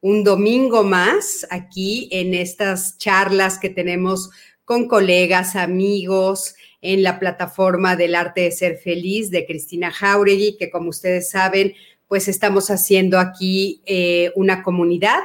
[0.00, 4.30] un domingo más aquí en estas charlas que tenemos
[4.64, 10.70] con colegas, amigos en la plataforma del arte de ser feliz de Cristina Jauregui, que
[10.70, 11.74] como ustedes saben,
[12.08, 15.20] pues estamos haciendo aquí eh, una comunidad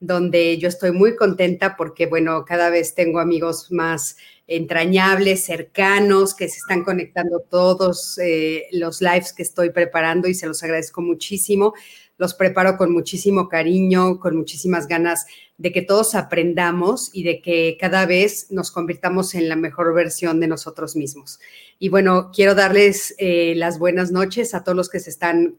[0.00, 6.48] donde yo estoy muy contenta porque, bueno, cada vez tengo amigos más entrañables, cercanos, que
[6.48, 11.74] se están conectando todos eh, los lives que estoy preparando y se los agradezco muchísimo
[12.16, 15.26] los preparo con muchísimo cariño, con muchísimas ganas
[15.56, 20.40] de que todos aprendamos y de que cada vez nos convirtamos en la mejor versión
[20.40, 21.40] de nosotros mismos.
[21.78, 25.56] Y bueno, quiero darles eh, las buenas noches a todos los que se están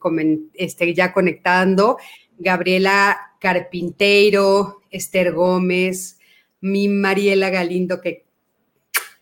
[0.53, 1.97] este, ya conectando.
[2.37, 6.19] Gabriela Carpinteiro, Esther Gómez,
[6.61, 8.25] mi Mariela Galindo, que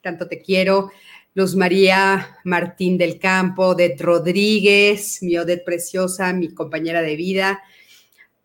[0.02, 0.92] tanto te quiero,
[1.36, 7.64] Luz María Martín del Campo, Det Rodríguez, mi Odette Preciosa, mi compañera de vida,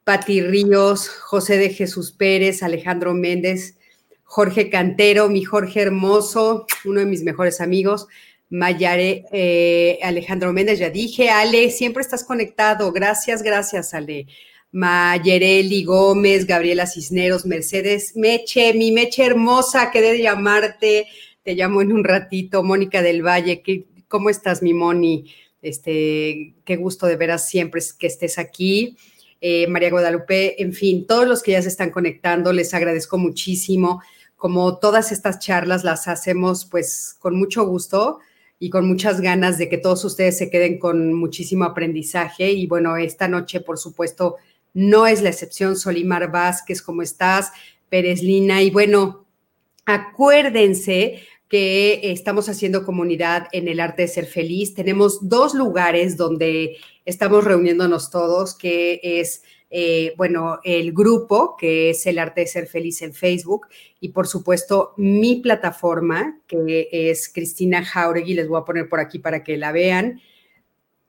[0.05, 3.77] Pati Ríos, José de Jesús Pérez, Alejandro Méndez,
[4.25, 8.07] Jorge Cantero, mi Jorge Hermoso, uno de mis mejores amigos,
[8.49, 14.27] Mayare, eh, Alejandro Méndez, ya dije, Ale, siempre estás conectado, gracias, gracias, Ale.
[14.71, 21.07] Mayereli Gómez, Gabriela Cisneros, Mercedes Meche, mi Meche hermosa, quedé de llamarte,
[21.49, 23.63] te llamo en un ratito, Mónica del Valle,
[24.07, 25.33] ¿cómo estás, mi Moni?
[25.63, 28.99] Este, qué gusto de veras siempre que estés aquí.
[29.41, 34.03] Eh, María Guadalupe, en fin, todos los que ya se están conectando, les agradezco muchísimo.
[34.37, 38.19] Como todas estas charlas las hacemos pues con mucho gusto
[38.59, 42.53] y con muchas ganas de que todos ustedes se queden con muchísimo aprendizaje.
[42.53, 44.37] Y bueno, esta noche, por supuesto,
[44.75, 45.79] no es la excepción.
[45.79, 47.53] Solimar Vázquez, ¿cómo estás?
[47.89, 48.61] Pérez Lina.
[48.61, 49.25] Y bueno,
[49.87, 54.75] acuérdense que estamos haciendo comunidad en el arte de ser feliz.
[54.75, 56.77] Tenemos dos lugares donde
[57.07, 62.67] estamos reuniéndonos todos, que es, eh, bueno, el grupo, que es el arte de ser
[62.67, 63.67] feliz en Facebook,
[63.99, 69.19] y por supuesto mi plataforma, que es Cristina Jauregui, les voy a poner por aquí
[69.19, 70.21] para que la vean.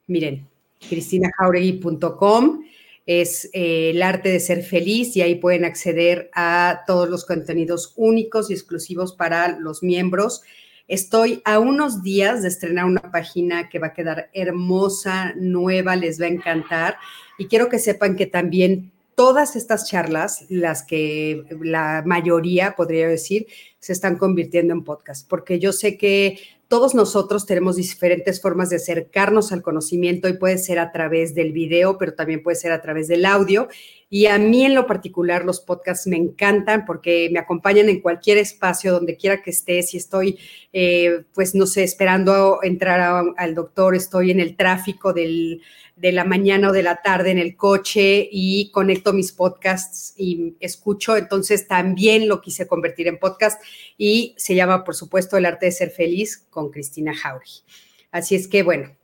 [0.06, 0.48] Miren,
[0.88, 2.62] cristinajauregui.com
[3.10, 7.92] es eh, el arte de ser feliz y ahí pueden acceder a todos los contenidos
[7.96, 10.42] únicos y exclusivos para los miembros.
[10.86, 16.20] Estoy a unos días de estrenar una página que va a quedar hermosa, nueva, les
[16.20, 16.98] va a encantar
[17.36, 23.48] y quiero que sepan que también todas estas charlas, las que la mayoría podría decir,
[23.80, 26.38] se están convirtiendo en podcast, porque yo sé que
[26.70, 31.50] todos nosotros tenemos diferentes formas de acercarnos al conocimiento y puede ser a través del
[31.50, 33.66] video, pero también puede ser a través del audio.
[34.12, 38.38] Y a mí en lo particular los podcasts me encantan porque me acompañan en cualquier
[38.38, 39.84] espacio, donde quiera que esté.
[39.84, 40.36] Si estoy,
[40.72, 45.62] eh, pues no sé, esperando entrar al doctor, estoy en el tráfico del,
[45.94, 50.56] de la mañana o de la tarde en el coche y conecto mis podcasts y
[50.58, 51.16] escucho.
[51.16, 53.62] Entonces también lo quise convertir en podcast
[53.96, 57.62] y se llama, por supuesto, El arte de ser feliz con Cristina Jauregui.
[58.10, 58.96] Así es que, bueno,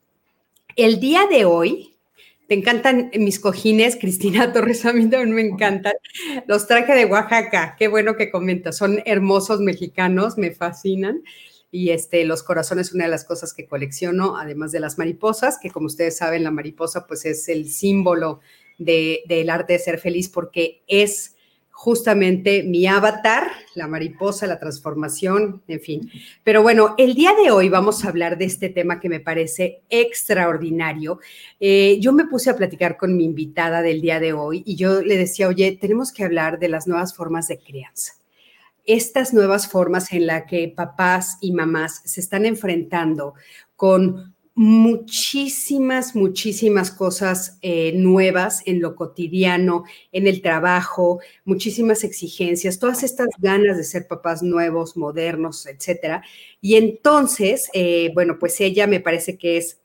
[0.75, 1.96] el día de hoy,
[2.49, 5.95] te encantan mis cojines, Cristina Torres, a mí también me encantan.
[6.47, 11.23] Los traje de Oaxaca, qué bueno que comentas, son hermosos mexicanos, me fascinan
[11.71, 15.71] y este, los corazones, una de las cosas que colecciono, además de las mariposas, que
[15.71, 18.41] como ustedes saben, la mariposa pues es el símbolo
[18.79, 21.36] del arte de ser feliz porque es
[21.77, 26.11] justamente mi avatar, la mariposa, la transformación, en fin.
[26.43, 29.83] Pero bueno, el día de hoy vamos a hablar de este tema que me parece
[29.91, 31.21] extraordinario.
[31.61, 35.03] Eh, yo me puse a platicar con mi invitada del día de hoy y yo
[35.03, 38.15] le decía, oye, tenemos que hablar de las nuevas formas de crianza
[38.89, 43.35] estas nuevas formas en las que papás y mamás se están enfrentando
[43.75, 53.03] con muchísimas, muchísimas cosas eh, nuevas en lo cotidiano, en el trabajo, muchísimas exigencias, todas
[53.03, 56.23] estas ganas de ser papás nuevos, modernos, etcétera.
[56.63, 59.79] Y entonces, eh, bueno, pues ella me parece que es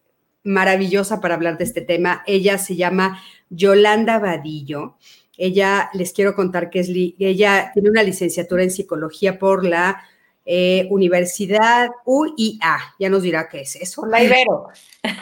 [0.46, 2.24] maravillosa para hablar de este tema.
[2.26, 4.96] Ella se llama Yolanda Vadillo.
[5.38, 10.02] Ella, les quiero contar que es, ella tiene una licenciatura en psicología por la
[10.46, 14.06] eh, Universidad UIA, ya nos dirá qué es eso.
[14.06, 14.68] La Ibero.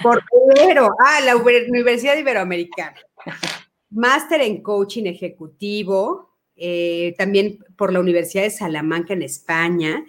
[0.01, 0.23] Por
[0.55, 2.95] Ibero, ah, la Universidad Iberoamericana.
[3.89, 10.05] Máster en coaching ejecutivo, eh, también por la Universidad de Salamanca en España.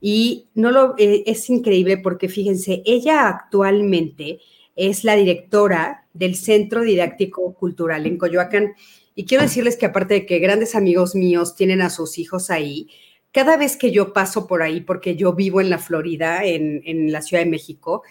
[0.00, 4.40] Y no lo, eh, es increíble porque fíjense, ella actualmente
[4.74, 8.74] es la directora del Centro Didáctico Cultural en Coyoacán.
[9.14, 12.88] Y quiero decirles que aparte de que grandes amigos míos tienen a sus hijos ahí,
[13.32, 17.22] cada vez que yo paso por ahí, porque yo vivo en la Florida, en, la
[17.22, 18.02] Ciudad de México,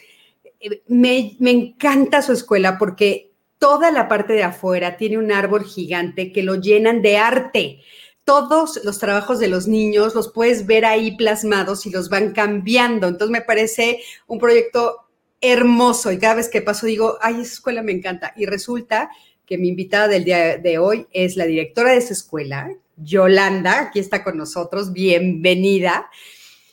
[0.60, 5.64] eh, me, me encanta su escuela porque toda la parte de afuera tiene un árbol
[5.64, 7.80] gigante que lo llenan de arte.
[8.24, 13.08] Todos los trabajos de los niños los puedes ver ahí plasmados y los van cambiando.
[13.08, 15.08] Entonces me parece un proyecto
[15.42, 18.34] hermoso y cada vez que paso digo, ay, esa escuela me encanta.
[18.36, 19.12] Y resulta
[19.46, 22.72] que mi invitada del día de hoy es la directora de esa escuela,
[23.04, 26.10] Yolanda, aquí está con nosotros, bienvenida.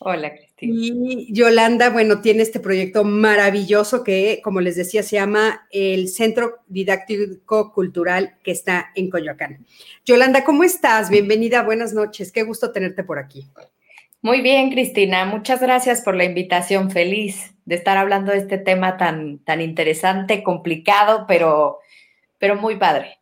[0.00, 0.72] Hola, Cristina.
[0.75, 6.58] Y Yolanda, bueno, tiene este proyecto maravilloso que, como les decía, se llama el Centro
[6.66, 9.66] Didáctico Cultural que está en Coyoacán.
[10.04, 11.10] Yolanda, ¿cómo estás?
[11.10, 13.48] Bienvenida, buenas noches, qué gusto tenerte por aquí.
[14.20, 16.90] Muy bien, Cristina, muchas gracias por la invitación.
[16.90, 21.78] Feliz de estar hablando de este tema tan, tan interesante, complicado, pero,
[22.38, 23.18] pero muy padre.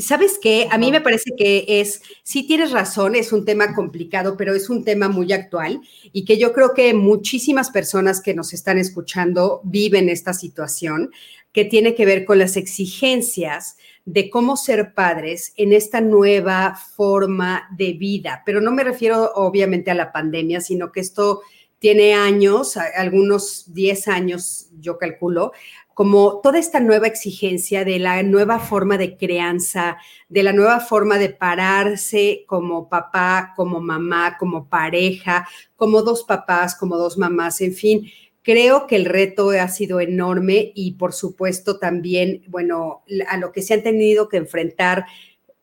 [0.00, 0.68] ¿Sabes qué?
[0.70, 4.70] A mí me parece que es, sí tienes razón, es un tema complicado, pero es
[4.70, 5.80] un tema muy actual
[6.12, 11.10] y que yo creo que muchísimas personas que nos están escuchando viven esta situación
[11.52, 17.68] que tiene que ver con las exigencias de cómo ser padres en esta nueva forma
[17.76, 18.42] de vida.
[18.46, 21.42] Pero no me refiero obviamente a la pandemia, sino que esto
[21.78, 25.52] tiene años, algunos 10 años, yo calculo,
[25.98, 29.96] como toda esta nueva exigencia de la nueva forma de crianza,
[30.28, 36.76] de la nueva forma de pararse como papá, como mamá, como pareja, como dos papás,
[36.76, 38.10] como dos mamás, en fin.
[38.42, 43.62] Creo que el reto ha sido enorme y por supuesto también, bueno, a lo que
[43.62, 45.04] se han tenido que enfrentar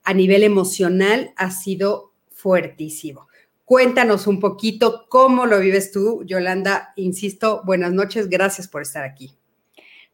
[0.03, 3.27] a nivel emocional ha sido fuertísimo.
[3.65, 6.93] Cuéntanos un poquito cómo lo vives tú, Yolanda.
[6.97, 9.35] Insisto, buenas noches, gracias por estar aquí.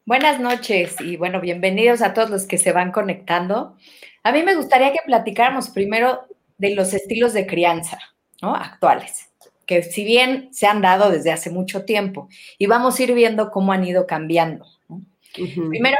[0.05, 3.75] Buenas noches y bueno, bienvenidos a todos los que se van conectando.
[4.23, 6.21] A mí me gustaría que platicáramos primero
[6.57, 7.99] de los estilos de crianza
[8.41, 8.55] ¿no?
[8.55, 9.29] actuales,
[9.65, 13.51] que si bien se han dado desde hace mucho tiempo y vamos a ir viendo
[13.51, 14.65] cómo han ido cambiando.
[15.33, 15.97] Primero,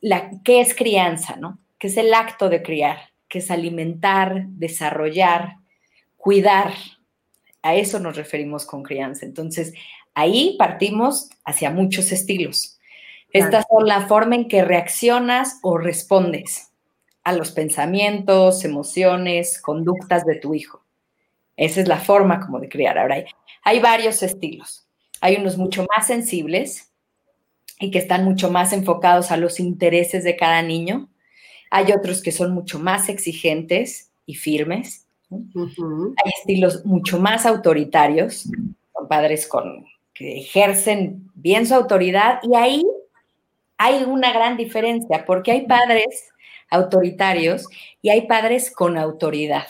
[0.00, 1.36] la, ¿qué es crianza?
[1.36, 1.60] ¿no?
[1.78, 2.98] ¿Qué es el acto de criar?
[3.28, 5.58] ¿Qué es alimentar, desarrollar,
[6.18, 6.74] cuidar?
[7.62, 9.24] A eso nos referimos con crianza.
[9.24, 9.72] Entonces,
[10.14, 12.78] ahí partimos hacia muchos estilos.
[13.32, 16.70] Estas son la forma en que reaccionas o respondes
[17.24, 20.84] a los pensamientos, emociones, conductas de tu hijo.
[21.56, 22.98] Esa es la forma como de criar.
[22.98, 23.24] Ahora, hay,
[23.64, 24.86] hay varios estilos.
[25.20, 26.92] Hay unos mucho más sensibles
[27.80, 31.10] y que están mucho más enfocados a los intereses de cada niño.
[31.70, 35.07] Hay otros que son mucho más exigentes y firmes.
[35.30, 38.48] Hay estilos mucho más autoritarios,
[38.92, 39.84] son padres con,
[40.14, 42.84] que ejercen bien su autoridad y ahí
[43.76, 46.28] hay una gran diferencia porque hay padres
[46.70, 47.66] autoritarios
[48.02, 49.66] y hay padres con autoridad.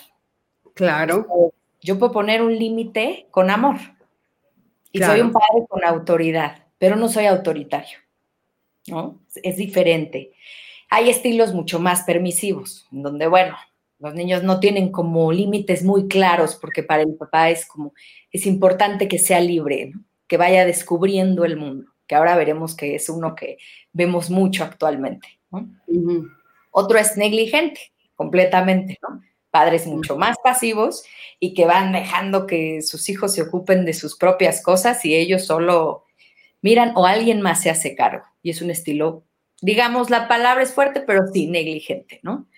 [0.74, 1.26] Claro.
[1.80, 3.76] Yo puedo poner un límite con amor.
[4.90, 7.98] Y soy un padre con autoridad, pero no soy autoritario.
[8.86, 9.20] ¿no?
[9.42, 10.32] Es diferente.
[10.90, 13.56] Hay estilos mucho más permisivos, donde, bueno,
[13.98, 17.92] los niños no tienen como límites muy claros, porque para el papá es como,
[18.30, 19.92] es importante que sea libre,
[20.26, 23.58] que vaya descubriendo el mundo que ahora veremos que es uno que
[23.92, 25.38] vemos mucho actualmente.
[26.70, 29.20] Otro es negligente, completamente, ¿no?
[29.50, 31.04] Padres mucho más pasivos
[31.38, 35.46] y que van dejando que sus hijos se ocupen de sus propias cosas y ellos
[35.46, 36.06] solo
[36.60, 38.24] miran o alguien más se hace cargo.
[38.42, 39.24] Y es un estilo,
[39.60, 42.48] digamos, la palabra es fuerte, pero sí, negligente, ¿no?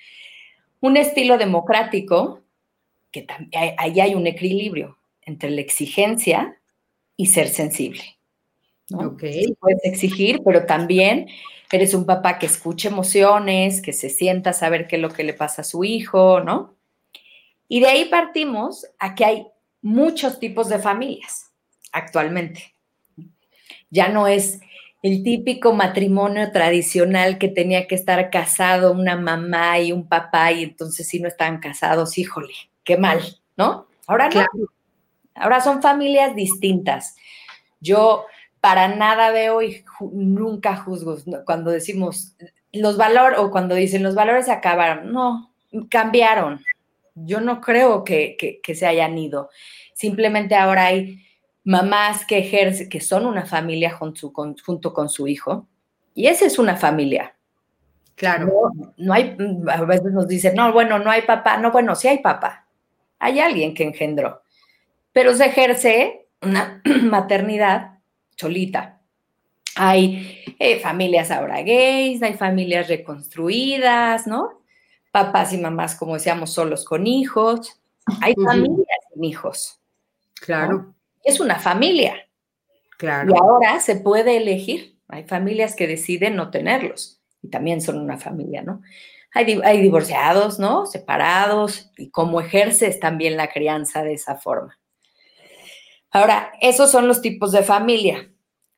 [0.80, 2.42] Un estilo democrático,
[3.10, 3.26] que
[3.78, 6.60] ahí hay un equilibrio entre la exigencia
[7.16, 8.02] y ser sensible.
[9.60, 11.28] puedes exigir, pero también
[11.70, 15.22] eres un papá que escuche emociones, que se sienta a saber qué es lo que
[15.22, 16.76] le pasa a su hijo, ¿no?
[17.68, 19.46] Y de ahí partimos a que hay
[19.80, 21.52] muchos tipos de familias
[21.92, 22.74] actualmente.
[23.90, 24.60] Ya no es
[25.02, 30.64] el típico matrimonio tradicional que tenía que estar casado una mamá y un papá y
[30.64, 32.52] entonces si no estaban casados, híjole,
[32.84, 33.20] qué mal,
[33.56, 33.86] ¿no?
[34.06, 34.44] Ahora no.
[35.34, 37.16] Ahora son familias distintas.
[37.80, 38.26] Yo
[38.60, 41.16] para nada veo y nunca juzgo
[41.46, 42.36] cuando decimos
[42.72, 45.12] los valores o cuando dicen los valores se acabaron.
[45.12, 45.52] No,
[45.88, 46.60] cambiaron.
[47.14, 49.50] Yo no creo que, se hayan ido.
[49.94, 51.24] Simplemente ahora hay
[51.64, 55.66] mamás que ejercen, que son una familia junto con, junto con su hijo.
[56.14, 57.34] Y esa es una familia.
[58.14, 58.72] Claro.
[58.96, 59.36] No, hay,
[59.68, 61.56] a veces nos dicen, no, bueno, no hay papá.
[61.56, 62.66] No, bueno, sí hay papá.
[63.18, 64.42] Hay alguien que engendró.
[65.12, 67.98] Pero se ejerce una maternidad
[68.36, 69.00] solita.
[69.76, 74.62] Hay eh, familias ahora gays, hay familias reconstruidas, ¿no?
[75.10, 77.80] Papás y mamás, como decíamos, solos con hijos.
[78.20, 79.80] Hay familias sin hijos.
[80.34, 80.94] Claro.
[81.24, 82.14] Es una familia.
[82.98, 83.32] Claro.
[83.32, 84.98] Y ahora se puede elegir.
[85.08, 88.82] Hay familias que deciden no tenerlos y también son una familia, ¿no?
[89.32, 90.86] Hay, hay divorciados, ¿no?
[90.86, 94.78] Separados y cómo ejerces también la crianza de esa forma.
[96.10, 98.32] Ahora, esos son los tipos de familia.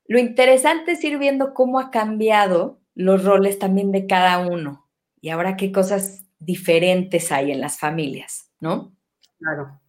[0.07, 4.89] Lo interesante es ir viendo cómo ha cambiado los roles también de cada uno
[5.21, 8.95] y ahora qué cosas diferentes hay en las familias, ¿no?
[9.39, 9.81] Claro.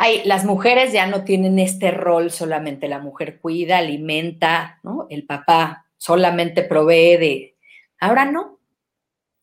[0.00, 5.06] Hay, las mujeres ya no tienen este rol, solamente la mujer cuida, alimenta, ¿no?
[5.10, 7.56] El papá solamente provee de,
[8.00, 8.58] Ahora no.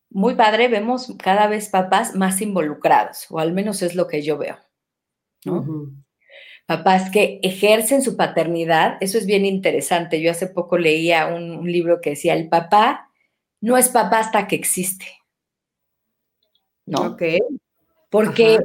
[0.09, 4.39] Muy padre, vemos cada vez papás más involucrados, o al menos es lo que yo
[4.39, 4.57] veo.
[6.65, 10.19] Papás que ejercen su paternidad, eso es bien interesante.
[10.21, 13.11] Yo hace poco leía un, libro que decía, el papá
[13.61, 15.05] no es papá hasta que existe.
[16.87, 17.11] ¿No?
[17.11, 17.21] Ok.
[18.09, 18.57] Porque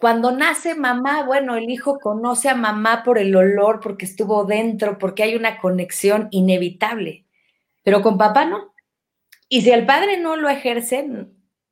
[0.00, 4.96] cuando nace mamá, bueno, el hijo conoce a mamá por el olor, porque estuvo dentro,
[4.96, 7.26] porque hay una conexión inevitable.
[7.82, 8.72] Pero con papá no.
[9.50, 11.06] Y si el padre no lo ejerce,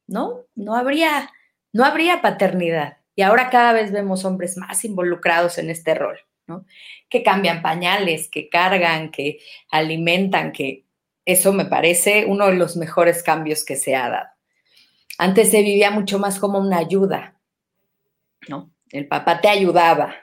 [0.06, 1.32] no, no habría,
[1.72, 2.98] no habría paternidad.
[3.16, 6.66] Y ahora cada vez vemos hombres más involucrados en este rol, ¿no?
[7.08, 9.38] Que cambian pañales, que cargan, que
[9.70, 10.84] alimentan, que
[11.24, 14.28] eso me parece uno de los mejores cambios que se ha dado.
[15.16, 17.37] Antes se vivía mucho más como una ayuda,
[18.48, 18.70] ¿no?
[18.90, 20.14] El papá te ayudaba.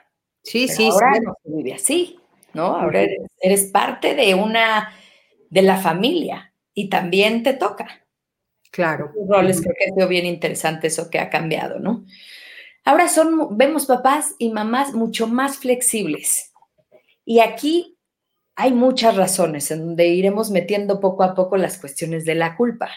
[0.42, 2.18] Sí, sí, ahora no se vive así,
[2.54, 2.76] ¿no?
[2.76, 4.92] Ahora eres, eres parte de una,
[5.50, 8.06] de la familia y también te toca.
[8.70, 9.10] Claro.
[9.16, 12.04] Los roles creo que es bien interesante eso que ha cambiado, ¿no?
[12.84, 16.52] Ahora son, vemos papás y mamás mucho más flexibles.
[17.24, 17.96] Y aquí
[18.54, 22.90] hay muchas razones en donde iremos metiendo poco a poco las cuestiones de la culpa,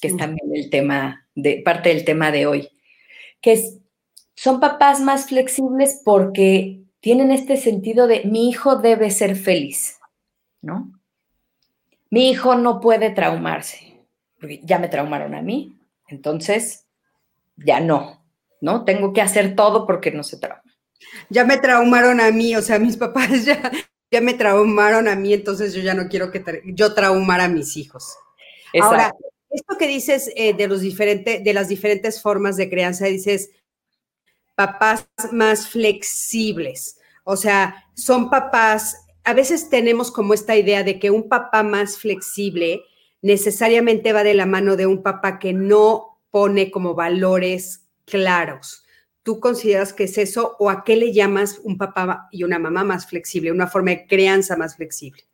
[0.00, 2.68] que es también el tema de parte del tema de hoy,
[3.40, 3.78] que es,
[4.36, 9.98] son papás más flexibles porque tienen este sentido de mi hijo debe ser feliz,
[10.60, 10.92] ¿no?
[12.10, 14.04] Mi hijo no puede traumarse,
[14.38, 15.76] porque ya me traumaron a mí,
[16.06, 16.86] entonces
[17.56, 18.22] ya no,
[18.60, 18.84] ¿no?
[18.84, 20.62] Tengo que hacer todo porque no se trauma.
[21.30, 23.70] Ya me traumaron a mí, o sea, mis papás ya,
[24.10, 27.76] ya me traumaron a mí, entonces yo ya no quiero que yo traumar a mis
[27.76, 28.16] hijos.
[28.80, 29.14] Ahora,
[29.48, 33.50] esto que dices eh, de los de las diferentes formas de crianza, dices
[34.56, 36.98] papás más flexibles.
[37.22, 41.98] O sea, son papás a veces tenemos como esta idea de que un papá más
[41.98, 42.84] flexible
[43.22, 48.84] necesariamente va de la mano de un papá que no pone como valores claros.
[49.24, 52.84] ¿Tú consideras que es eso o a qué le llamas un papá y una mamá
[52.84, 55.24] más flexible, una forma de crianza más flexible?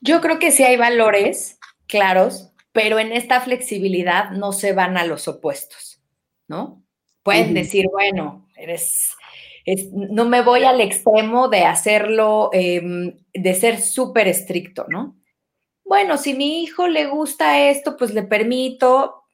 [0.00, 5.04] Yo creo que sí hay valores claros, pero en esta flexibilidad no se van a
[5.04, 6.02] los opuestos,
[6.48, 6.82] ¿no?
[7.22, 9.16] Pueden decir, bueno, eres
[9.92, 15.16] no me voy al extremo de hacerlo, em, de ser súper estricto, ¿no?
[15.84, 19.24] Bueno, si mi hijo le gusta esto, pues le permito,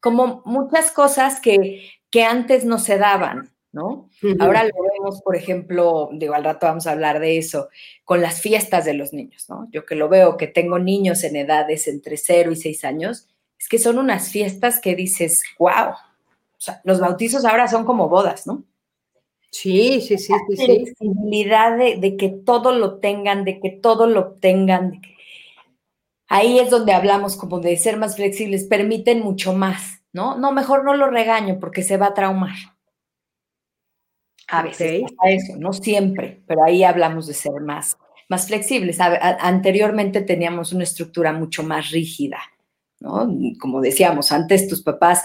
[0.00, 4.10] como muchas cosas que, que antes no se daban, ¿no?
[4.40, 7.68] Ahora lo vemos, por ejemplo, digo, al rato vamos a hablar de eso,
[8.04, 9.68] con las fiestas de los niños, ¿no?
[9.70, 13.68] Yo que lo veo, que tengo niños en edades entre 0 y 6 años, es
[13.68, 15.94] que son unas fiestas que dices, wow,
[16.64, 18.64] sea, los bautizos ahora son como bodas, ¿no?
[19.50, 20.32] Sí, sí, sí, sí.
[20.32, 25.02] La flexibilidad de, que todo lo tengan, de que todo lo obtengan.
[26.28, 30.38] Ahí es donde hablamos como de ser más flexibles, permiten mucho más, ¿no?
[30.38, 32.54] No, mejor no lo regaño porque se va a traumar.
[34.48, 39.00] A veces eso, no siempre, pero ahí hablamos de ser más, más flexibles.
[39.00, 42.38] anteriormente teníamos una estructura mucho más rígida,
[43.00, 43.28] ¿no?
[43.60, 45.22] Como decíamos, antes tus papás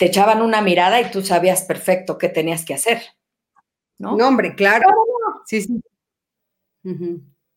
[0.00, 3.02] te echaban una mirada y tú sabías perfecto qué tenías que hacer.
[3.98, 4.14] ¿no?
[4.14, 4.88] hombre, claro.
[5.44, 5.78] Sí, sí.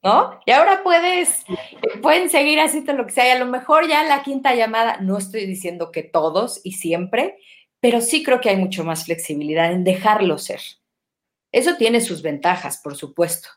[0.03, 0.41] ¿No?
[0.45, 1.45] Y ahora puedes,
[2.01, 3.29] pueden seguir haciendo lo que sea.
[3.29, 7.37] Y a lo mejor ya la quinta llamada, no estoy diciendo que todos y siempre,
[7.79, 10.59] pero sí creo que hay mucho más flexibilidad en dejarlo ser.
[11.53, 13.47] Eso tiene sus ventajas, por supuesto.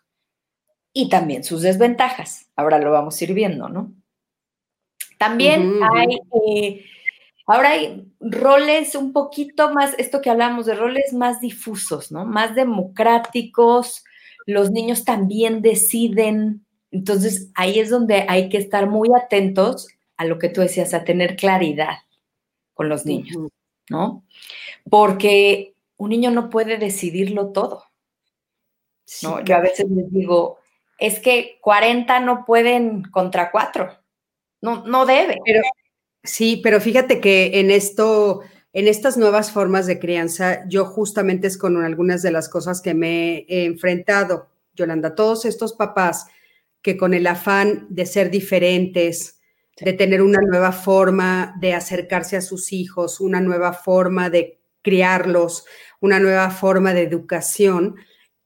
[0.92, 2.52] Y también sus desventajas.
[2.54, 3.92] Ahora lo vamos a ir viendo, ¿no?
[5.18, 6.84] También hay eh,
[7.46, 12.24] Ahora hay roles un poquito más, esto que hablamos de roles más difusos, ¿no?
[12.24, 14.04] Más democráticos,
[14.46, 16.66] los niños también deciden.
[16.90, 21.04] Entonces ahí es donde hay que estar muy atentos a lo que tú decías, a
[21.04, 21.98] tener claridad
[22.74, 23.50] con los niños,
[23.88, 24.24] ¿no?
[24.88, 27.84] Porque un niño no puede decidirlo todo.
[29.22, 29.42] ¿no?
[29.44, 30.58] Yo a veces les digo,
[30.98, 33.98] es que 40 no pueden contra 4.
[34.62, 35.38] No, no debe.
[35.44, 35.62] Pero,
[36.26, 38.42] sí, pero fíjate que en esto,
[38.72, 42.94] en estas nuevas formas de crianza, yo justamente es con algunas de las cosas que
[42.94, 46.26] me he enfrentado, Yolanda, todos estos papás
[46.82, 49.40] que con el afán de ser diferentes,
[49.80, 55.64] de tener una nueva forma de acercarse a sus hijos, una nueva forma de criarlos,
[56.00, 57.96] una nueva forma de educación,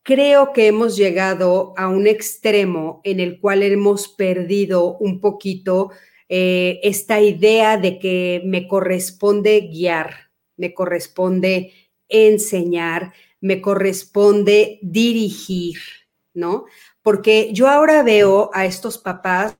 [0.02, 5.90] creo que hemos llegado a un extremo en el cual hemos perdido un poquito
[6.32, 11.72] eh, esta idea de que me corresponde guiar, me corresponde
[12.08, 15.78] enseñar, me corresponde dirigir,
[16.32, 16.66] ¿no?
[17.02, 19.58] Porque yo ahora veo a estos papás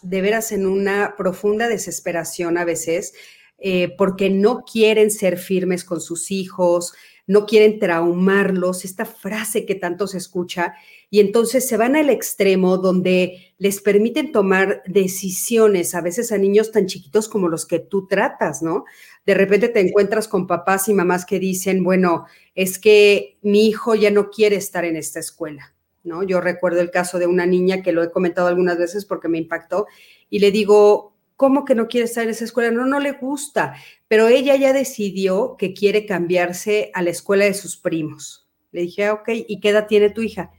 [0.00, 3.12] de veras en una profunda desesperación a veces,
[3.58, 6.94] eh, porque no quieren ser firmes con sus hijos,
[7.26, 10.76] no quieren traumarlos, esta frase que tanto se escucha,
[11.10, 16.72] y entonces se van al extremo donde les permiten tomar decisiones, a veces a niños
[16.72, 18.84] tan chiquitos como los que tú tratas, ¿no?
[19.24, 23.94] De repente te encuentras con papás y mamás que dicen, bueno, es que mi hijo
[23.94, 26.22] ya no quiere estar en esta escuela, ¿no?
[26.22, 29.38] Yo recuerdo el caso de una niña que lo he comentado algunas veces porque me
[29.38, 29.86] impactó
[30.28, 32.70] y le digo, ¿cómo que no quiere estar en esa escuela?
[32.70, 33.74] No, no le gusta,
[34.06, 38.46] pero ella ya decidió que quiere cambiarse a la escuela de sus primos.
[38.70, 40.50] Le dije, ah, ok, ¿y qué edad tiene tu hija?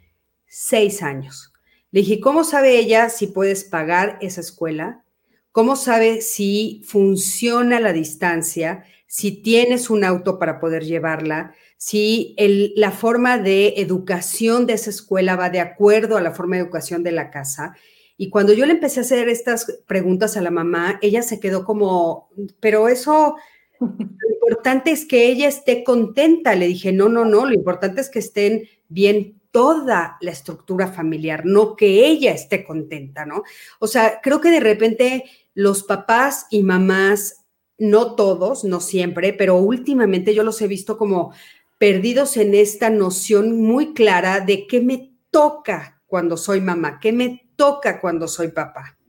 [0.48, 1.54] Seis años.
[1.98, 5.04] Le dije, ¿cómo sabe ella si puedes pagar esa escuela?
[5.52, 8.84] ¿Cómo sabe si funciona la distancia?
[9.08, 12.36] Si tienes un auto para poder llevarla, si
[12.76, 17.02] la forma de educación de esa escuela va de acuerdo a la forma de educación
[17.02, 17.76] de la casa.
[18.16, 21.66] Y cuando yo le empecé a hacer estas preguntas a la mamá, ella se quedó
[21.66, 23.38] como, pero eso,
[23.80, 26.54] lo importante es que ella esté contenta.
[26.54, 31.44] Le dije, no, no, no, lo importante es que estén bien toda la estructura familiar,
[31.44, 33.42] no que ella esté contenta, ¿no?
[33.80, 35.24] O sea, creo que de repente
[35.56, 37.44] los papás y mamás,
[37.80, 41.34] no todos, no siempre, pero últimamente yo los he visto como
[41.80, 47.50] perdidos en esta noción muy clara de qué me toca cuando soy mamá, qué me
[47.56, 49.00] toca cuando soy papá.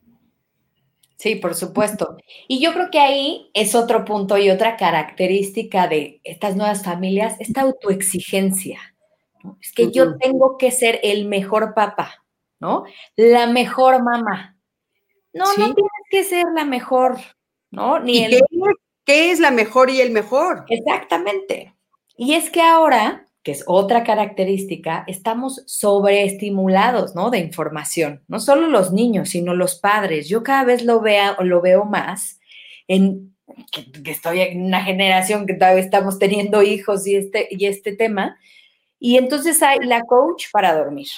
[1.18, 2.16] Sí, por supuesto.
[2.48, 7.37] Y yo creo que ahí es otro punto y otra característica de estas nuevas familias,
[7.38, 8.80] esta autoexigencia.
[9.61, 12.24] Es que yo tengo que ser el mejor papá,
[12.61, 12.84] ¿no?
[13.16, 14.56] La mejor mamá.
[15.32, 17.18] No, no tienes que ser la mejor,
[17.70, 18.00] ¿no?
[18.00, 18.40] Ni el...
[19.04, 20.64] qué es la mejor y el mejor?
[20.68, 21.74] Exactamente.
[22.16, 27.30] Y es que ahora que es otra característica, estamos sobreestimulados, ¿no?
[27.30, 28.22] De información.
[28.28, 30.28] No solo los niños, sino los padres.
[30.28, 32.40] Yo cada vez lo, veo, lo veo más
[32.88, 33.34] en
[33.72, 38.38] que, estoy en una generación que todavía estamos teniendo hijos y este, y este tema.
[38.98, 41.08] Y entonces hay la coach para dormir,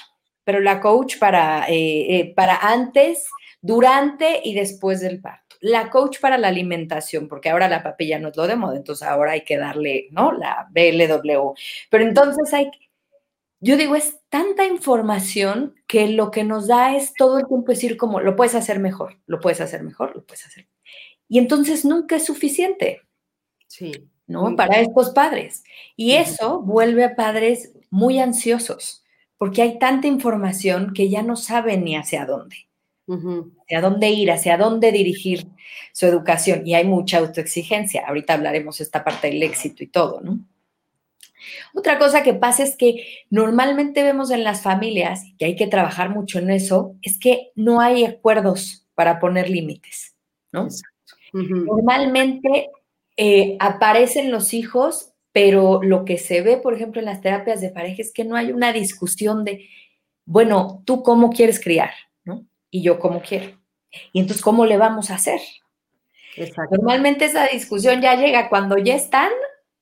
[0.45, 3.27] pero la coach para, eh, eh, para antes,
[3.61, 8.29] durante y después del parto la coach para la alimentación, porque ahora la papilla no
[8.29, 10.33] es lo de moda, entonces ahora hay que darle, ¿no?
[10.33, 11.55] La BLW.
[11.91, 12.71] Pero entonces hay,
[13.61, 17.99] yo digo, es tanta información que lo que nos da es todo el tiempo decir
[17.99, 20.67] como, lo puedes hacer mejor, lo puedes hacer mejor, lo puedes hacer.
[21.29, 23.03] Y entonces nunca es suficiente.
[23.67, 23.93] Sí.
[24.31, 24.55] ¿No?
[24.55, 25.65] Para estos padres.
[25.97, 29.05] Y eso vuelve a padres muy ansiosos,
[29.39, 32.57] porque hay tanta información que ya no saben ni hacia dónde
[33.63, 35.49] hacia dónde ir, hacia dónde dirigir
[35.93, 36.67] su educación.
[36.67, 38.05] Y hay mucha autoexigencia.
[38.07, 40.39] Ahorita hablaremos esta parte del éxito y todo, ¿no?
[41.75, 46.11] Otra cosa que pasa es que normalmente vemos en las familias, y hay que trabajar
[46.11, 50.15] mucho en eso, es que no hay acuerdos para poner límites,
[50.53, 50.69] ¿no?
[51.33, 52.71] Normalmente
[53.23, 57.69] eh, aparecen los hijos, pero lo que se ve, por ejemplo, en las terapias de
[57.69, 59.69] pareja es que no hay una discusión de,
[60.25, 61.91] bueno, ¿tú cómo quieres criar?
[62.73, 63.61] y yo como quiero.
[64.13, 65.41] Y entonces, ¿cómo le vamos a hacer?
[66.71, 69.31] Normalmente esa discusión ya llega cuando ya están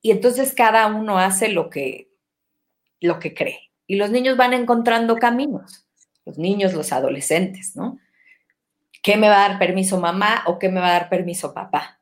[0.01, 2.09] y entonces cada uno hace lo que,
[2.99, 3.69] lo que cree.
[3.87, 5.87] Y los niños van encontrando caminos,
[6.25, 7.99] los niños, los adolescentes, ¿no?
[9.01, 11.98] ¿Qué me va a dar permiso mamá o qué me va a dar permiso papá?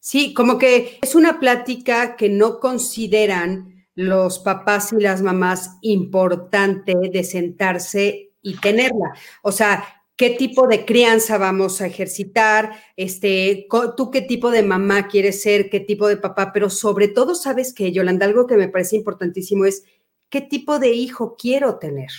[0.00, 6.94] Sí, como que es una plática que no consideran los papás y las mamás importante
[7.12, 9.12] de sentarse y tenerla.
[9.42, 9.84] O sea,
[10.16, 15.68] qué tipo de crianza vamos a ejercitar, este, tú qué tipo de mamá quieres ser,
[15.68, 19.66] qué tipo de papá, pero sobre todo sabes que, Yolanda, algo que me parece importantísimo
[19.66, 19.84] es
[20.30, 22.10] qué tipo de hijo quiero tener.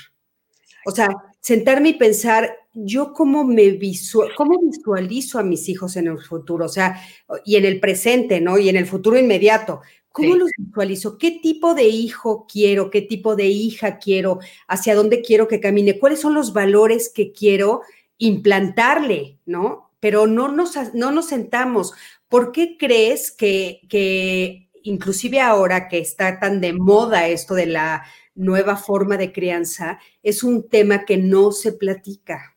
[0.86, 6.08] O sea, sentarme y pensar yo cómo me visual, cómo visualizo a mis hijos en
[6.08, 7.02] el futuro, o sea,
[7.46, 8.58] y en el presente, ¿no?
[8.58, 9.82] Y en el futuro inmediato.
[10.12, 11.18] ¿Cómo los visualizo?
[11.18, 12.90] ¿Qué tipo de hijo quiero?
[12.90, 14.40] ¿Qué tipo de hija quiero?
[14.68, 16.00] ¿Hacia dónde quiero que camine?
[16.00, 17.82] ¿Cuáles son los valores que quiero
[18.18, 19.40] implantarle?
[19.46, 19.92] ¿No?
[20.02, 21.94] Pero no nos, no nos sentamos.
[22.28, 28.04] ¿Por qué crees que, que inclusive ahora que está tan de moda esto de la
[28.36, 32.51] nueva forma de crianza, es un tema que no se platica?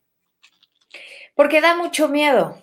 [1.35, 2.59] Porque da mucho miedo.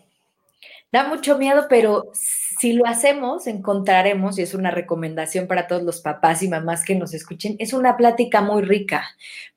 [0.92, 6.02] Da mucho miedo, pero si lo hacemos, encontraremos, y es una recomendación para todos los
[6.02, 9.10] papás y mamás que nos escuchen, es una plática muy rica,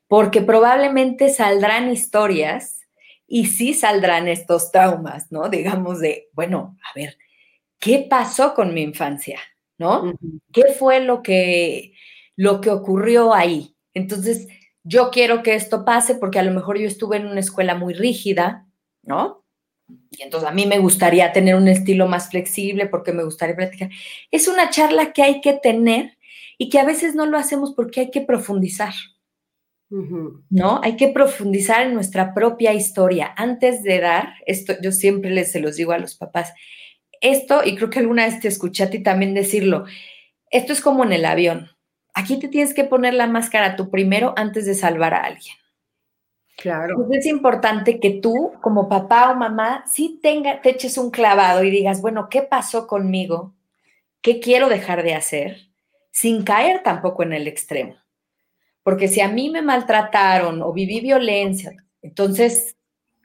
[0.07, 2.81] porque probablemente saldrán historias
[3.27, 5.49] y sí saldrán estos traumas, ¿no?
[5.49, 7.17] Digamos de, bueno, a ver,
[7.79, 9.39] ¿qué pasó con mi infancia?
[9.77, 10.13] ¿No?
[10.53, 11.93] ¿Qué fue lo que,
[12.37, 13.75] lo que ocurrió ahí?
[13.93, 14.47] Entonces,
[14.83, 17.93] yo quiero que esto pase porque a lo mejor yo estuve en una escuela muy
[17.93, 18.65] rígida,
[19.05, 19.45] ¿no?
[20.11, 23.89] Y entonces a mí me gustaría tener un estilo más flexible porque me gustaría practicar.
[24.31, 26.17] Es una charla que hay que tener
[26.57, 28.93] y que a veces no lo hacemos porque hay que profundizar.
[30.49, 30.81] ¿No?
[30.83, 33.33] Hay que profundizar en nuestra propia historia.
[33.37, 36.53] Antes de dar, esto yo siempre les se los digo a los papás,
[37.21, 39.85] esto, y creo que alguna vez te escuché a ti también decirlo,
[40.49, 41.69] esto es como en el avión.
[42.13, 45.55] Aquí te tienes que poner la máscara tú primero antes de salvar a alguien.
[46.57, 46.95] Claro.
[46.95, 51.63] Pues es importante que tú, como papá o mamá, sí tenga, te eches un clavado
[51.63, 53.53] y digas, bueno, ¿qué pasó conmigo?
[54.21, 55.69] ¿Qué quiero dejar de hacer?
[56.11, 57.95] Sin caer tampoco en el extremo.
[58.83, 62.77] Porque si a mí me maltrataron o viví violencia, entonces,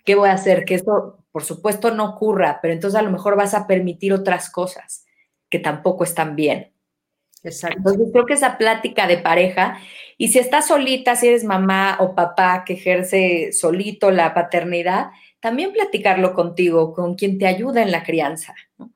[0.05, 0.65] ¿qué voy a hacer?
[0.65, 4.51] Que esto, por supuesto, no ocurra, pero entonces a lo mejor vas a permitir otras
[4.51, 5.05] cosas
[5.49, 6.73] que tampoco están bien.
[7.43, 7.77] Exacto.
[7.77, 9.79] Entonces creo que esa plática de pareja,
[10.21, 15.73] y si estás solita, si eres mamá o papá que ejerce solito la paternidad, también
[15.73, 18.55] platicarlo contigo, con quien te ayuda en la crianza.
[18.77, 18.93] ¿no?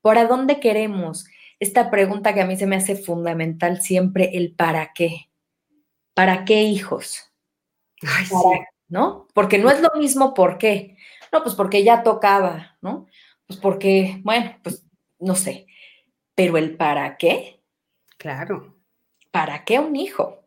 [0.00, 1.26] ¿Por a dónde queremos?
[1.58, 5.28] Esta pregunta que a mí se me hace fundamental siempre, el para qué.
[6.14, 7.32] ¿Para qué hijos?
[8.02, 8.34] Ay, sí.
[8.86, 9.26] ¿No?
[9.34, 10.96] Porque no es lo mismo por qué.
[11.32, 13.08] No, pues porque ya tocaba, ¿no?
[13.48, 14.86] Pues porque, bueno, pues
[15.18, 15.66] no sé.
[16.36, 17.58] Pero el para qué,
[18.16, 18.76] Claro.
[19.32, 20.37] ¿Para qué un hijo?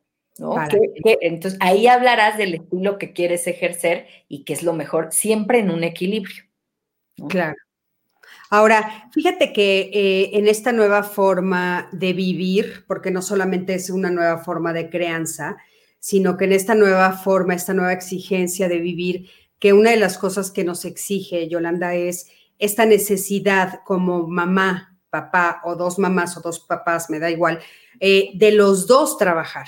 [0.42, 0.56] ¿No?
[0.70, 1.18] ¿Qué, qué?
[1.22, 5.70] Entonces ahí hablarás del estilo que quieres ejercer y que es lo mejor, siempre en
[5.70, 6.44] un equilibrio.
[7.18, 7.28] ¿no?
[7.28, 7.56] Claro.
[8.50, 14.10] Ahora, fíjate que eh, en esta nueva forma de vivir, porque no solamente es una
[14.10, 15.58] nueva forma de crianza,
[16.00, 20.18] sino que en esta nueva forma, esta nueva exigencia de vivir, que una de las
[20.18, 26.42] cosas que nos exige, Yolanda, es esta necesidad como mamá papá o dos mamás o
[26.42, 27.60] dos papás, me da igual,
[28.00, 29.68] eh, de los dos trabajar,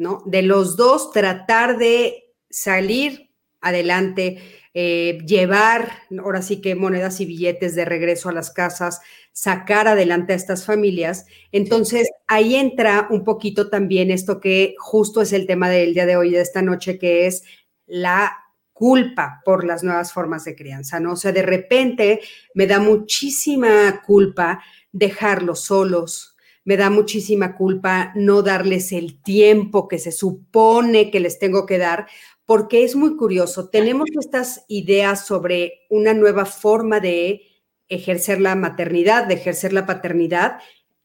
[0.00, 0.22] ¿no?
[0.24, 4.38] De los dos tratar de salir adelante,
[4.72, 10.32] eh, llevar, ahora sí que monedas y billetes de regreso a las casas, sacar adelante
[10.32, 11.26] a estas familias.
[11.52, 16.16] Entonces, ahí entra un poquito también esto que justo es el tema del día de
[16.16, 17.42] hoy, de esta noche, que es
[17.86, 18.38] la
[18.72, 21.12] culpa por las nuevas formas de crianza, ¿no?
[21.12, 22.20] O sea, de repente
[22.54, 26.29] me da muchísima culpa dejarlos solos.
[26.64, 31.78] Me da muchísima culpa no darles el tiempo que se supone que les tengo que
[31.78, 32.06] dar,
[32.44, 33.68] porque es muy curioso.
[33.68, 37.42] Tenemos estas ideas sobre una nueva forma de
[37.88, 40.58] ejercer la maternidad, de ejercer la paternidad,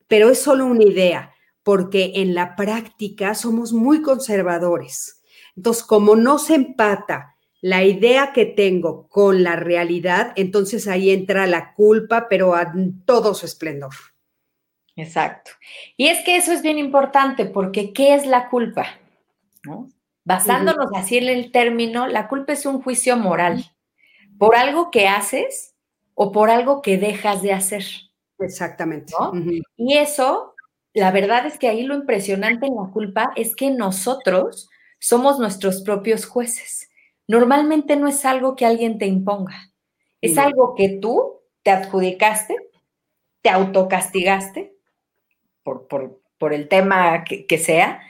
[0.08, 1.32] pero es solo una idea,
[1.64, 5.22] porque en la práctica somos muy conservadores.
[5.56, 11.48] Entonces, como no se empata la idea que tengo con la realidad, entonces ahí entra
[11.48, 12.72] la culpa, pero a
[13.06, 13.94] todo su esplendor.
[14.96, 15.52] Exacto.
[15.98, 18.88] Y es que eso es bien importante porque ¿qué es la culpa?
[19.64, 19.90] ¿No?
[20.24, 21.00] Basándonos uh -huh.
[21.00, 23.66] así en el término, la culpa es un juicio moral
[24.38, 25.76] por algo que haces
[26.14, 27.86] o por algo que dejas de hacer.
[28.40, 29.14] Exactamente.
[29.20, 29.32] ¿no?
[29.32, 29.62] Uh -huh.
[29.78, 30.56] Y eso,
[30.94, 35.82] la verdad es que ahí lo impresionante en la culpa es que nosotros somos nuestros
[35.82, 36.90] propios jueces
[37.28, 39.72] normalmente no es algo que alguien te imponga.
[40.22, 42.56] Es algo que tú te adjudicaste,
[43.42, 44.75] te autocastigaste
[45.66, 48.02] por, por, por el tema que, que, sea,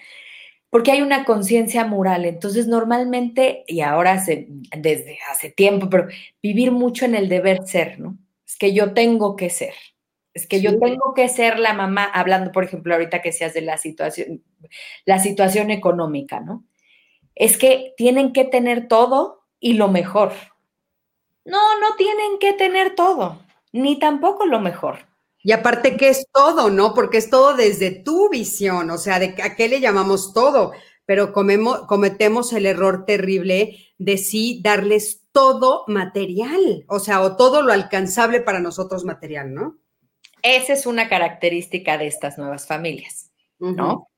[0.70, 2.26] porque hay una conciencia moral.
[2.26, 4.24] Entonces, normalmente, y ahora
[4.78, 6.08] desde hace tiempo, pero
[6.44, 8.20] vivir mucho en el deber ser, ¿no?
[8.46, 9.74] Es que yo tengo que ser.
[10.36, 10.64] Es que sí.
[10.64, 14.44] yo tengo que ser la mamá, hablando, por ejemplo, ahorita que seas de la situación,
[15.06, 16.66] la situación económica, ¿no?
[17.36, 20.32] es que tienen que tener todo y lo mejor.
[21.44, 23.40] No, no tienen que tener todo,
[23.72, 25.00] ni tampoco lo mejor.
[25.46, 26.96] Y aparte que es todo, ¿no?
[26.96, 30.72] Porque es todo desde tu visión, o sea, ¿de a qué le llamamos todo?
[31.06, 37.62] Pero comemos, cometemos el error terrible de sí darles todo material, o sea, o todo
[37.62, 39.78] lo alcanzable para nosotros material, ¿no?
[40.42, 44.10] Esa es una característica de estas nuevas familias, ¿no?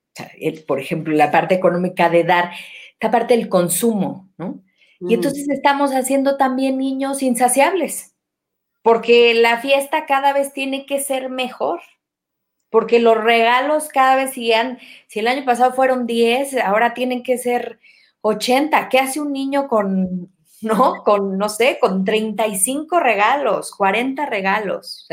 [0.65, 2.51] por ejemplo, la parte económica de dar,
[3.01, 4.63] la parte del consumo, ¿no?
[5.01, 8.15] Y entonces estamos haciendo también niños insaciables,
[8.87, 11.81] porque la fiesta cada vez tiene que ser mejor,
[12.69, 17.37] porque los regalos cada vez siguen, si el año pasado fueron 10, ahora tienen que
[17.37, 17.81] ser
[18.21, 18.87] 80.
[18.87, 25.05] ¿Qué hace un niño con, no, con, no sé, con 35 regalos, 40 regalos?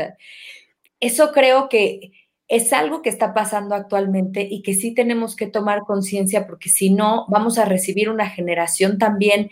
[1.01, 2.13] eso creo que
[2.47, 6.91] es algo que está pasando actualmente y que sí tenemos que tomar conciencia porque si
[6.91, 9.51] no, vamos a recibir una generación también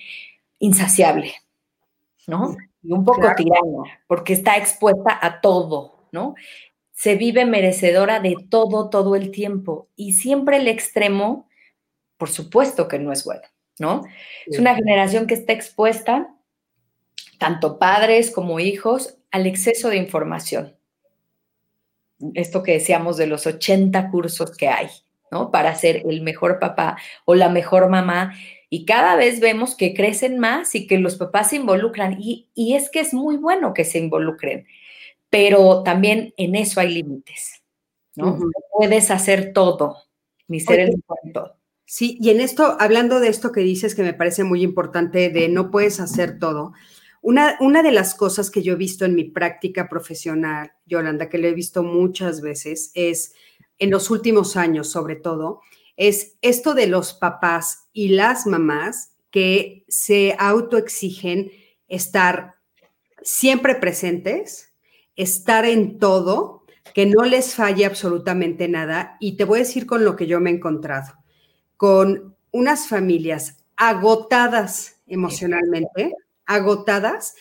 [0.59, 1.33] insaciable,
[2.25, 2.55] ¿no?
[2.83, 6.35] Y un poco tirana, porque está expuesta a todo, ¿no?
[6.91, 9.87] Se vive merecedora de todo, todo el tiempo.
[9.95, 11.47] Y siempre el extremo,
[12.17, 13.43] por supuesto que no es bueno,
[13.79, 14.03] ¿no?
[14.45, 16.35] Es una generación que está expuesta,
[17.39, 20.75] tanto padres como hijos, al exceso de información
[22.33, 24.87] esto que decíamos de los 80 cursos que hay,
[25.31, 25.51] ¿no?
[25.51, 28.33] Para ser el mejor papá o la mejor mamá.
[28.73, 32.17] Y cada vez vemos que crecen más y que los papás se involucran.
[32.19, 34.65] Y, es que es muy bueno que se involucren,
[35.29, 37.61] pero también en eso hay límites,
[38.15, 38.39] ¿no?
[38.75, 39.97] puedes hacer todo,
[40.47, 41.57] ni ser el mejor todo.
[41.85, 45.49] Sí, y en esto, hablando de esto que dices que me parece muy importante, de
[45.49, 46.73] no puedes hacer todo,
[47.21, 51.47] una, de las cosas que yo he visto en mi práctica profesional, Yolanda, que lo
[51.47, 53.35] he visto muchas veces, es
[53.77, 55.61] en los últimos años sobre todo,
[55.97, 61.51] es esto de los papás y las mamás que se autoexigen
[61.87, 62.55] estar
[63.21, 64.73] siempre presentes,
[65.15, 69.17] estar en todo, que no les falle absolutamente nada.
[69.19, 71.13] Y te voy a decir con lo que yo me he encontrado,
[71.77, 76.13] con unas familias agotadas emocionalmente,
[76.45, 77.35] agotadas,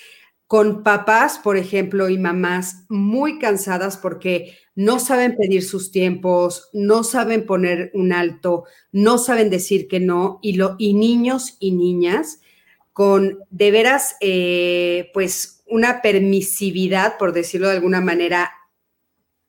[0.52, 7.04] con papás, por ejemplo, y mamás muy cansadas porque no saben pedir sus tiempos, no
[7.04, 12.42] saben poner un alto, no saben decir que no, y, lo, y niños y niñas
[12.92, 18.52] con de veras, eh, pues una permisividad, por decirlo de alguna manera,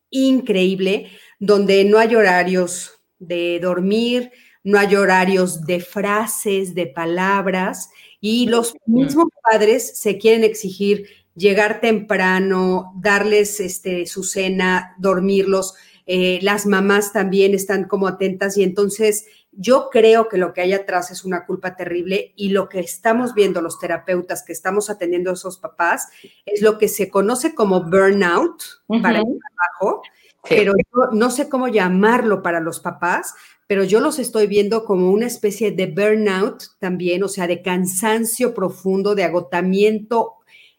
[0.09, 4.31] increíble, donde no hay horarios de dormir,
[4.63, 7.89] no hay horarios de frases, de palabras,
[8.23, 15.75] y los mismos padres se quieren exigir llegar temprano, darles este, su cena, dormirlos.
[16.05, 20.71] Eh, las mamás también están como atentas y entonces yo creo que lo que hay
[20.71, 25.29] atrás es una culpa terrible y lo que estamos viendo los terapeutas que estamos atendiendo
[25.29, 26.07] a esos papás
[26.45, 28.63] es lo que se conoce como burnout
[29.01, 30.01] para el trabajo,
[30.47, 30.73] pero
[31.11, 33.33] no sé cómo llamarlo para los papás,
[33.67, 38.53] pero yo los estoy viendo como una especie de burnout también, o sea, de cansancio
[38.53, 40.35] profundo, de agotamiento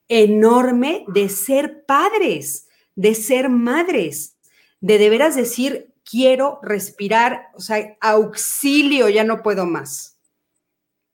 [0.09, 4.37] enorme de ser padres, de ser madres,
[4.81, 10.19] de de veras decir, quiero respirar, o sea, auxilio, ya no puedo más.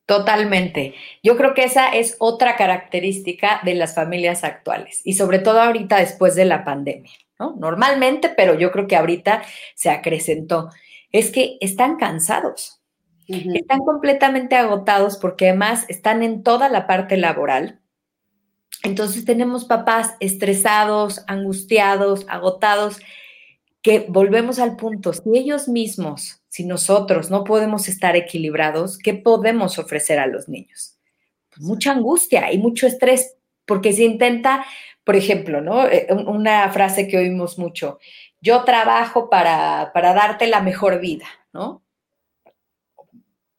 [0.07, 0.95] Totalmente.
[1.23, 5.99] Yo creo que esa es otra característica de las familias actuales y sobre todo ahorita
[5.99, 7.55] después de la pandemia, ¿no?
[7.61, 9.45] Normalmente, pero yo creo que ahorita
[9.77, 10.71] se acrecentó
[11.13, 12.81] es que están cansados,
[13.27, 17.81] están completamente agotados porque además están en toda la parte laboral.
[18.83, 23.01] Entonces tenemos papás estresados, angustiados, agotados,
[23.83, 29.79] que volvemos al punto, si ellos mismos, si nosotros no podemos estar equilibrados, ¿qué podemos
[29.79, 30.99] ofrecer a los niños?
[31.49, 34.65] Pues mucha angustia y mucho estrés, porque se intenta,
[35.05, 35.87] por ejemplo, ¿no?
[35.87, 37.99] Eh, una frase que oímos mucho,
[38.41, 41.83] yo trabajo para, darte la mejor vida, ¿no?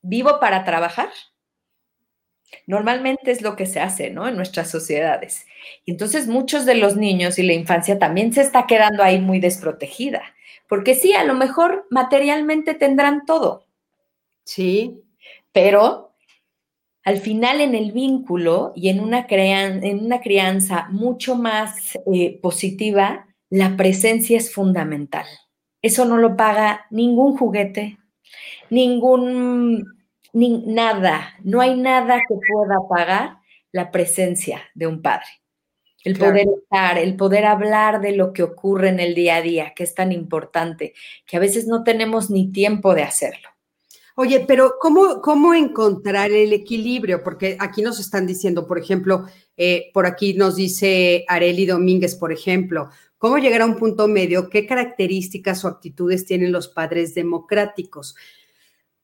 [0.02, 1.10] ¿Vivo para trabajar?
[2.66, 4.28] Normalmente es lo que se hace, ¿no?
[4.28, 5.46] En nuestras sociedades.
[5.86, 9.40] Y entonces muchos de los niños y la infancia también se está quedando ahí muy
[9.40, 10.22] desprotegida,
[10.68, 13.68] porque sí, a lo mejor materialmente tendrán todo.
[14.44, 15.02] Sí.
[15.52, 16.12] Pero
[17.04, 23.28] al final en el vínculo y en una, en una crianza mucho más eh, positiva,
[23.52, 25.26] la presencia es fundamental.
[25.82, 28.00] Eso no lo paga ningún juguete,
[28.70, 29.86] ningún,
[30.34, 31.36] nada.
[31.44, 33.38] No hay nada que pueda pagar
[33.72, 35.28] la presencia de un padre.
[36.04, 39.74] El poder estar, el poder hablar de lo que ocurre en el día a día,
[39.76, 40.94] que es tan importante,
[41.28, 43.50] que a veces no tenemos ni tiempo de hacerlo.
[44.16, 47.24] Oye, pero ¿cómo, cómo encontrar el equilibrio?
[47.24, 49.26] Porque aquí nos están diciendo, por ejemplo,
[49.58, 52.90] eh, por aquí nos dice Areli Domínguez, por ejemplo,
[53.22, 54.50] ¿Cómo llegar a un punto medio?
[54.50, 58.16] ¿Qué características o actitudes tienen los padres democráticos?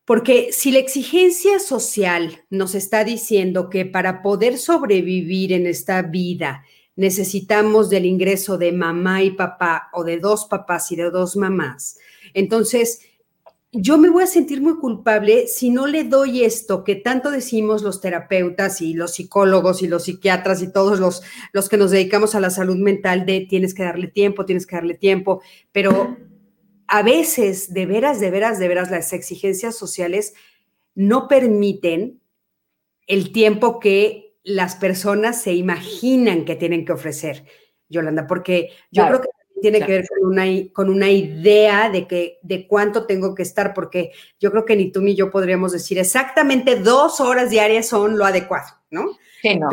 [0.05, 6.63] Porque si la exigencia social nos está diciendo que para poder sobrevivir en esta vida
[6.95, 11.99] necesitamos del ingreso de mamá y papá o de dos papás y de dos mamás,
[12.33, 13.01] entonces
[13.71, 17.83] yo me voy a sentir muy culpable si no le doy esto que tanto decimos
[17.83, 22.33] los terapeutas y los psicólogos y los psiquiatras y todos los, los que nos dedicamos
[22.33, 26.17] a la salud mental de tienes que darle tiempo, tienes que darle tiempo, pero
[26.87, 30.33] a veces, de veras, de veras, de veras, las exigencias sociales
[30.95, 32.21] no permiten
[33.05, 37.45] el tiempo que las personas se imaginan que tienen que ofrecer,
[37.89, 39.27] Yolanda, porque yo creo que
[39.61, 43.73] tiene que ver con una, con una idea de, que, de cuánto tengo que estar,
[43.73, 48.17] porque yo creo que ni tú ni yo podríamos decir exactamente dos horas diarias son
[48.17, 49.17] lo adecuado, ¿no?
[49.41, 49.69] Sí, no.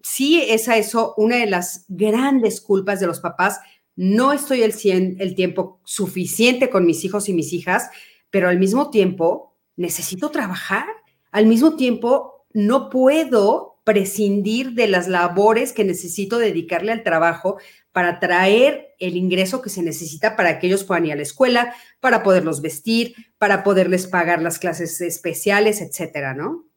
[0.00, 3.60] sí es a eso una de las grandes culpas de los papás
[3.98, 4.74] no estoy el,
[5.18, 7.90] el tiempo suficiente con mis hijos y mis hijas,
[8.30, 10.86] pero al mismo tiempo necesito trabajar.
[11.32, 17.58] Al mismo tiempo no puedo prescindir de las labores que necesito dedicarle al trabajo
[17.98, 21.74] para traer el ingreso que se necesita para que ellos puedan ir a la escuela,
[21.98, 26.68] para poderlos vestir, para poderles pagar las clases especiales, etcétera, ¿no?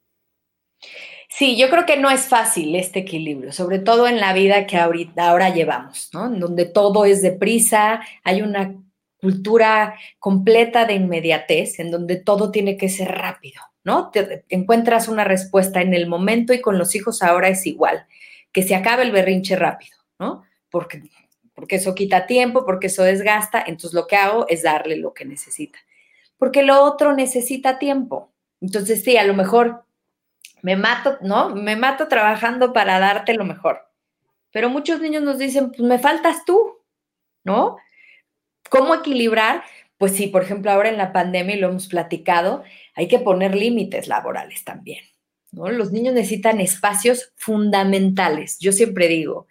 [1.29, 4.77] Sí, yo creo que no es fácil este equilibrio, sobre todo en la vida que
[4.77, 6.25] ahorita, ahora llevamos, ¿no?
[6.25, 8.73] En donde todo es deprisa, hay una
[9.17, 14.09] cultura completa de inmediatez, en donde todo tiene que ser rápido, ¿no?
[14.09, 18.07] Te encuentras una respuesta en el momento y con los hijos ahora es igual,
[18.51, 20.45] que se acabe el berrinche rápido, ¿no?
[20.71, 21.03] Porque,
[21.53, 25.25] porque eso quita tiempo, porque eso desgasta, entonces lo que hago es darle lo que
[25.25, 25.77] necesita,
[26.37, 28.31] porque lo otro necesita tiempo.
[28.61, 29.83] Entonces, sí, a lo mejor
[30.63, 31.49] me mato, ¿no?
[31.53, 33.87] Me mato trabajando para darte lo mejor.
[34.51, 36.79] Pero muchos niños nos dicen, pues me faltas tú,
[37.43, 37.77] ¿no?
[38.69, 39.63] ¿Cómo equilibrar?
[39.97, 42.63] Pues sí, por ejemplo, ahora en la pandemia, y lo hemos platicado,
[42.95, 45.03] hay que poner límites laborales también,
[45.51, 45.69] ¿no?
[45.69, 48.57] Los niños necesitan espacios fundamentales.
[48.59, 49.47] Yo siempre digo,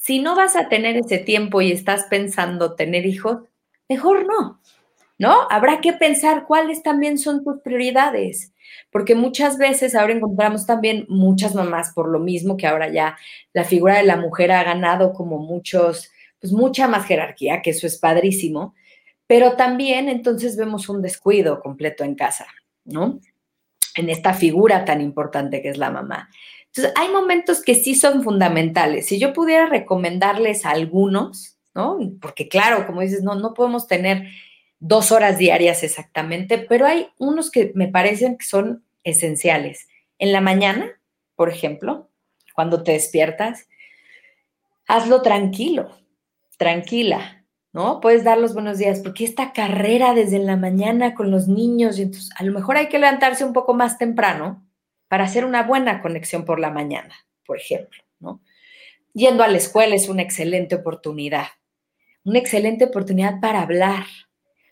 [0.00, 3.42] si no vas a tener ese tiempo y estás pensando tener hijos,
[3.88, 4.60] mejor no,
[5.18, 5.46] ¿no?
[5.50, 8.52] Habrá que pensar cuáles también son tus prioridades
[8.90, 13.16] porque muchas veces ahora encontramos también muchas mamás por lo mismo que ahora ya
[13.52, 16.10] la figura de la mujer ha ganado como muchos,
[16.40, 18.74] pues mucha más jerarquía, que eso es padrísimo,
[19.26, 22.46] pero también entonces vemos un descuido completo en casa,
[22.84, 23.20] ¿no?
[23.96, 26.30] En esta figura tan importante que es la mamá.
[26.72, 29.06] Entonces, hay momentos que sí son fundamentales.
[29.06, 31.98] Si yo pudiera recomendarles algunos, ¿no?
[32.20, 34.28] Porque claro, como dices, no, no podemos tener
[34.78, 39.88] dos horas diarias exactamente, pero hay unos que me parecen que son esenciales.
[40.18, 40.88] En la mañana,
[41.34, 42.08] por ejemplo,
[42.54, 43.66] cuando te despiertas,
[44.86, 45.90] hazlo tranquilo,
[46.56, 48.00] tranquila, ¿no?
[48.00, 52.02] Puedes dar los buenos días, porque esta carrera desde la mañana con los niños, y
[52.02, 54.64] entonces a lo mejor hay que levantarse un poco más temprano
[55.10, 57.12] para hacer una buena conexión por la mañana,
[57.44, 58.40] por ejemplo, ¿no?
[59.12, 61.48] Yendo a la escuela es una excelente oportunidad,
[62.22, 64.04] una excelente oportunidad para hablar,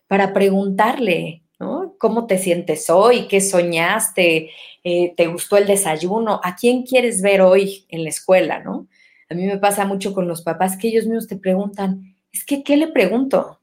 [0.07, 1.93] para preguntarle, ¿no?
[1.99, 3.27] ¿Cómo te sientes hoy?
[3.27, 4.51] ¿Qué soñaste?
[4.85, 6.39] Eh, ¿Te gustó el desayuno?
[6.41, 8.87] ¿A quién quieres ver hoy en la escuela, no?
[9.29, 12.63] A mí me pasa mucho con los papás que ellos mismos te preguntan, es que,
[12.63, 13.59] ¿qué le pregunto?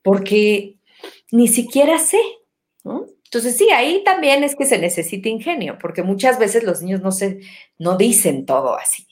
[0.00, 0.76] Porque
[1.32, 2.20] ni siquiera sé,
[2.84, 3.04] ¿no?
[3.34, 7.10] Entonces, sí, ahí también es que se necesita ingenio, porque muchas veces los niños no,
[7.10, 7.40] se,
[7.78, 9.08] no dicen todo así.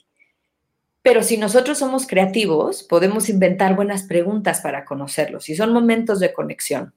[1.02, 6.32] Pero si nosotros somos creativos, podemos inventar buenas preguntas para conocerlos y son momentos de
[6.32, 6.94] conexión.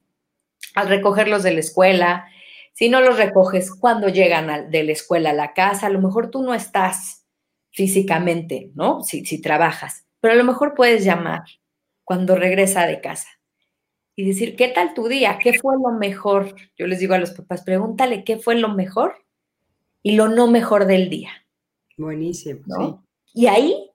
[0.76, 2.26] Al recogerlos de la escuela,
[2.72, 6.30] si no los recoges cuando llegan de la escuela a la casa, a lo mejor
[6.30, 7.24] tú no estás
[7.72, 9.02] físicamente, ¿no?
[9.02, 11.42] Si, si trabajas, pero a lo mejor puedes llamar
[12.04, 13.35] cuando regresa de casa
[14.16, 15.38] y decir, ¿qué tal tu día?
[15.38, 16.56] ¿Qué fue lo mejor?
[16.76, 19.14] Yo les digo a los papás, pregúntale qué fue lo mejor
[20.02, 21.30] y lo no mejor del día.
[21.98, 22.62] Buenísimo.
[22.66, 22.94] Sí.
[23.34, 23.90] Y ahí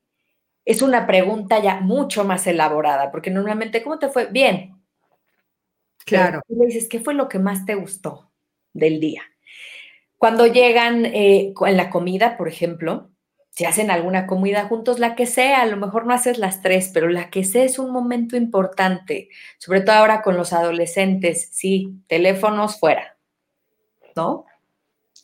[0.63, 4.27] es una pregunta ya mucho más elaborada, porque normalmente, ¿cómo te fue?
[4.27, 4.75] Bien.
[6.05, 6.41] Claro.
[6.47, 8.31] Y le dices, ¿qué fue lo que más te gustó
[8.73, 9.23] del día?
[10.19, 13.09] Cuando llegan eh, en la comida, por ejemplo,
[13.51, 16.89] si hacen alguna comida juntos, la que sea, a lo mejor no haces las tres,
[16.93, 21.93] pero la que sea es un momento importante, sobre todo ahora con los adolescentes, sí,
[22.07, 23.17] teléfonos fuera,
[24.15, 24.45] ¿no?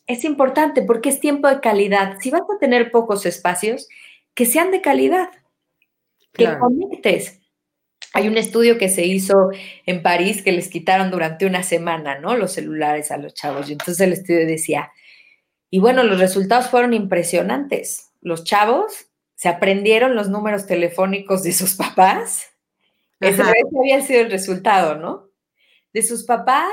[0.06, 2.18] Es importante porque es tiempo de calidad.
[2.20, 3.88] Si vas a tener pocos espacios,
[4.34, 5.30] que sean de calidad,
[6.32, 7.40] que conectes.
[8.12, 9.50] Hay un estudio que se hizo
[9.84, 12.36] en París que les quitaron durante una semana, ¿no?
[12.36, 13.68] Los celulares a los chavos.
[13.68, 14.92] Y entonces el estudio decía,
[15.70, 18.07] y bueno, los resultados fueron impresionantes.
[18.20, 22.46] Los chavos se aprendieron los números telefónicos de sus papás.
[23.20, 25.28] Ese había sido el resultado, ¿no?
[25.92, 26.72] De sus papás,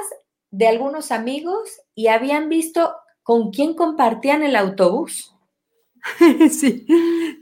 [0.51, 5.31] de algunos amigos y habían visto con quién compartían el autobús.
[6.51, 6.85] Sí,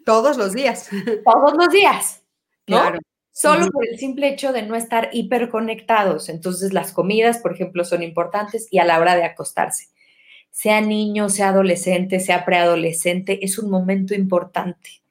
[0.06, 0.90] todos los días.
[1.26, 2.24] Todos los días.
[2.66, 3.00] Claro.
[3.32, 6.30] Solo por el simple hecho de no estar hiperconectados.
[6.30, 9.90] Entonces, las comidas, por ejemplo, son importantes y a la hora de acostarse.
[10.54, 15.02] Sea niño, sea adolescente, sea preadolescente, es un momento importante.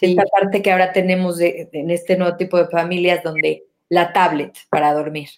[0.00, 4.94] Esta parte que ahora tenemos en este nuevo tipo de familias donde la tablet para
[4.94, 5.28] dormir.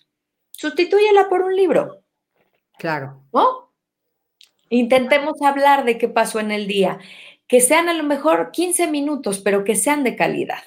[0.53, 2.03] Sustitúyela por un libro.
[2.79, 3.21] Claro.
[3.33, 3.73] ¿No?
[4.71, 6.99] Intentemos hablar de qué pasó en el día.
[7.49, 10.63] Que sean a lo mejor 15 minutos, pero que sean de calidad.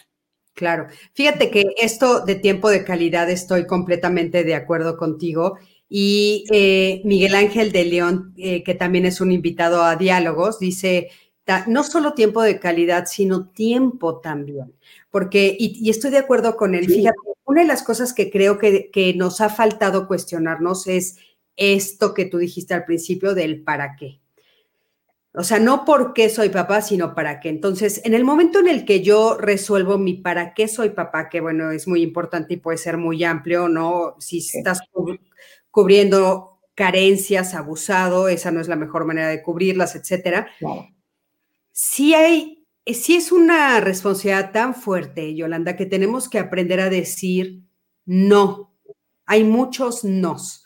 [0.54, 0.88] Claro.
[1.14, 5.58] Fíjate que esto de tiempo de calidad estoy completamente de acuerdo contigo.
[5.94, 11.10] Y eh, Miguel Ángel de León, eh, que también es un invitado a diálogos, dice,
[11.68, 14.74] no solo tiempo de calidad, sino tiempo también.
[15.10, 18.90] Porque, y, estoy de acuerdo con él, fíjate, una de las cosas que creo que,
[18.90, 21.18] que nos ha faltado cuestionarnos es
[21.58, 24.22] esto que tú dijiste al principio del para qué.
[25.34, 27.50] O sea, no por qué soy papá, sino para qué.
[27.50, 31.42] Entonces, en el momento en el que yo resuelvo mi para qué soy papá, que
[31.42, 34.16] bueno, es muy importante y puede ser muy amplio, ¿no?
[34.20, 34.80] Si estás
[35.72, 40.48] cubriendo carencias, abusado, esa no es la mejor manera de cubrirlas, etcétera.
[41.72, 47.64] Sí hay, sí es una responsabilidad tan fuerte, Yolanda, que tenemos que aprender a decir
[48.06, 48.74] no.
[49.26, 50.66] Hay muchos nos.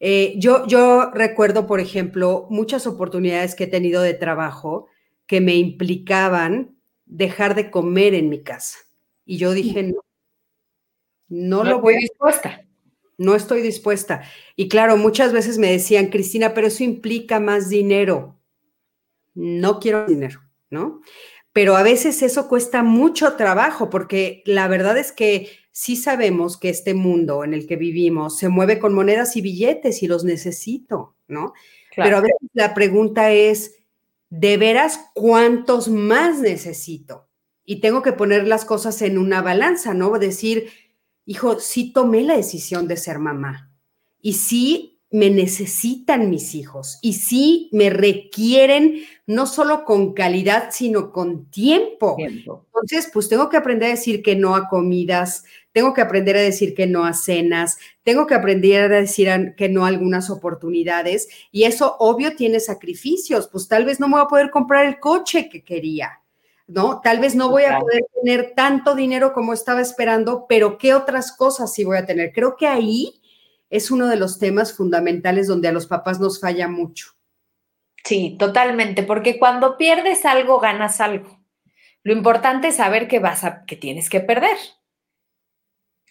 [0.00, 4.86] Eh, yo, yo recuerdo, por ejemplo, muchas oportunidades que he tenido de trabajo
[5.26, 8.78] que me implicaban dejar de comer en mi casa.
[9.24, 10.02] Y yo dije, no,
[11.28, 12.66] no, lo voy dispuesta.
[13.20, 14.22] No estoy dispuesta.
[14.56, 18.40] Y claro, muchas veces me decían, Cristina, pero eso implica más dinero.
[19.34, 20.40] No quiero dinero,
[20.70, 21.02] ¿no?
[21.52, 26.70] Pero a veces eso cuesta mucho trabajo porque la verdad es que sí sabemos que
[26.70, 31.14] este mundo en el que vivimos se mueve con monedas y billetes y los necesito,
[31.28, 31.52] ¿no?
[31.94, 33.74] Pero a veces la pregunta es,
[34.30, 37.28] ¿de veras cuántos más necesito?
[37.66, 40.10] Y tengo que poner las cosas en una balanza, ¿no?
[40.18, 40.70] Decir,
[41.30, 43.70] hijo, sí tomé la decisión de ser mamá
[44.20, 51.12] y sí me necesitan mis hijos y sí me requieren no solo con calidad, sino
[51.12, 52.16] con tiempo.
[52.16, 52.66] tiempo.
[52.66, 56.40] Entonces, pues tengo que aprender a decir que no a comidas, tengo que aprender a
[56.40, 61.28] decir que no a cenas, tengo que aprender a decir que no a algunas oportunidades
[61.52, 64.98] y eso obvio tiene sacrificios, pues tal vez no me voy a poder comprar el
[64.98, 66.20] coche que quería.
[66.72, 67.00] ¿No?
[67.00, 71.32] Tal vez no voy a poder tener tanto dinero como estaba esperando, pero ¿qué otras
[71.32, 72.32] cosas sí voy a tener?
[72.32, 73.20] Creo que ahí
[73.70, 77.12] es uno de los temas fundamentales donde a los papás nos falla mucho.
[78.04, 81.40] Sí, totalmente, porque cuando pierdes algo, ganas algo.
[82.02, 84.56] Lo importante es saber que vas a, que tienes que perder.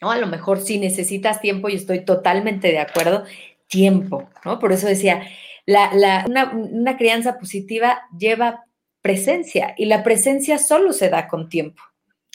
[0.02, 0.12] ¿no?
[0.12, 3.24] A lo mejor si necesitas tiempo y estoy totalmente de acuerdo,
[3.68, 4.60] tiempo, ¿no?
[4.60, 5.24] Por eso decía,
[5.66, 8.66] la, una, crianza positiva lleva
[9.10, 11.82] presencia y la presencia solo se da con tiempo.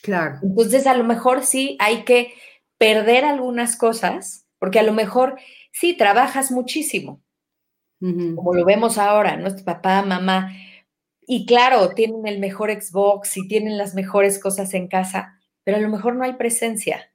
[0.03, 0.39] Claro.
[0.43, 2.35] Entonces, a lo mejor sí hay que
[2.79, 5.39] perder algunas cosas, porque a lo mejor
[5.73, 7.23] sí trabajas muchísimo,
[8.01, 9.49] como lo vemos ahora, ¿no?
[9.65, 10.53] Papá, mamá,
[11.27, 15.81] y claro, tienen el mejor Xbox y tienen las mejores cosas en casa, pero a
[15.81, 17.11] lo mejor no hay presencia.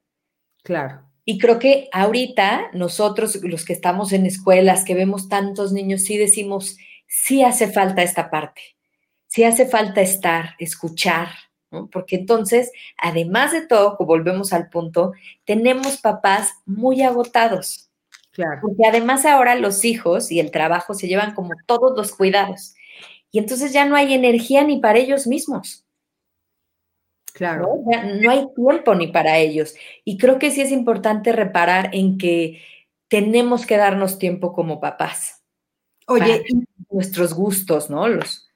[0.63, 1.03] Claro.
[1.25, 6.17] Y creo que ahorita nosotros, los que estamos en escuelas, que vemos tantos niños, sí
[6.17, 8.61] decimos, sí hace falta esta parte,
[9.29, 11.29] sí hace falta estar, escuchar,
[11.91, 15.13] porque entonces, además de todo, volvemos al punto,
[15.45, 17.89] tenemos papás muy agotados.
[18.31, 18.59] Claro.
[18.61, 22.73] Porque además ahora los hijos y el trabajo se llevan como todos los cuidados.
[23.31, 25.85] Y entonces ya no hay energía ni para ellos mismos.
[27.33, 27.67] Claro.
[27.85, 28.31] ¿no?
[28.31, 29.75] hay tiempo ni para ellos.
[30.03, 32.61] Y creo que sí es importante reparar en que
[33.07, 35.43] tenemos que darnos tiempo como papás.
[36.07, 36.43] Oye,
[36.89, 38.07] nuestros gustos, ¿no?
[38.07, 38.48] Los.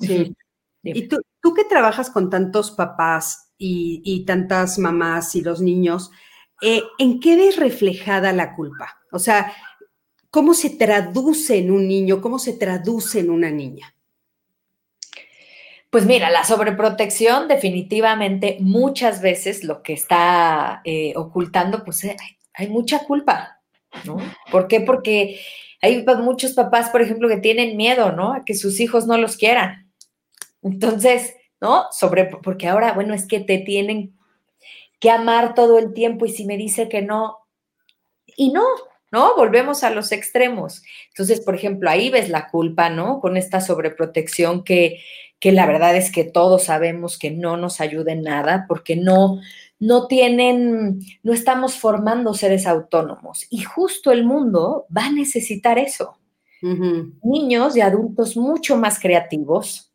[0.00, 0.34] Sí.
[0.82, 6.10] Y tú, tú que trabajas con tantos papás y, tantas mamás y los niños,
[6.62, 9.00] eh, ¿en qué ves reflejada la culpa?
[9.10, 9.52] O sea,
[10.30, 12.20] ¿cómo se traduce en un niño?
[12.20, 13.94] ¿Cómo se traduce en una niña?
[15.90, 22.16] Pues mira, la sobreprotección definitivamente muchas veces lo que está eh, ocultando, pues eh,
[22.52, 23.62] hay, mucha culpa,
[24.04, 24.18] ¿no?
[24.52, 24.82] ¿Por qué?
[24.82, 25.40] Porque
[25.80, 28.34] hay muchos papás, por ejemplo, que tienen miedo, ¿no?
[28.34, 29.87] A que sus hijos no los quieran.
[30.62, 31.86] Entonces, ¿no?
[31.90, 34.16] Sobre, porque ahora, bueno, es que te tienen
[35.00, 37.38] que amar todo el tiempo y si me dice que no,
[38.26, 38.64] y no,
[39.10, 39.36] ¿no?
[39.36, 40.82] Volvemos a los extremos.
[41.08, 43.20] Entonces, por ejemplo, ahí ves la culpa, ¿no?
[43.20, 45.00] Con esta sobreprotección que
[45.40, 49.40] que la verdad es que todos sabemos que no nos ayuda en nada porque no,
[49.78, 53.46] no tienen, no estamos formando seres autónomos.
[53.50, 56.16] Y justo el mundo va a necesitar eso.
[56.60, 59.87] Niños y adultos mucho más creativos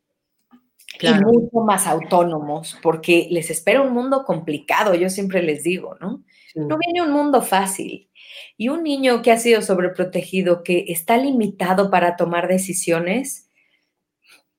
[1.00, 6.22] y mucho más autónomos, porque les espera un mundo complicado, yo siempre les digo, ¿no?
[6.54, 8.10] No viene un mundo fácil.
[8.56, 13.50] Y un niño que ha sido sobreprotegido, que está limitado para tomar decisiones,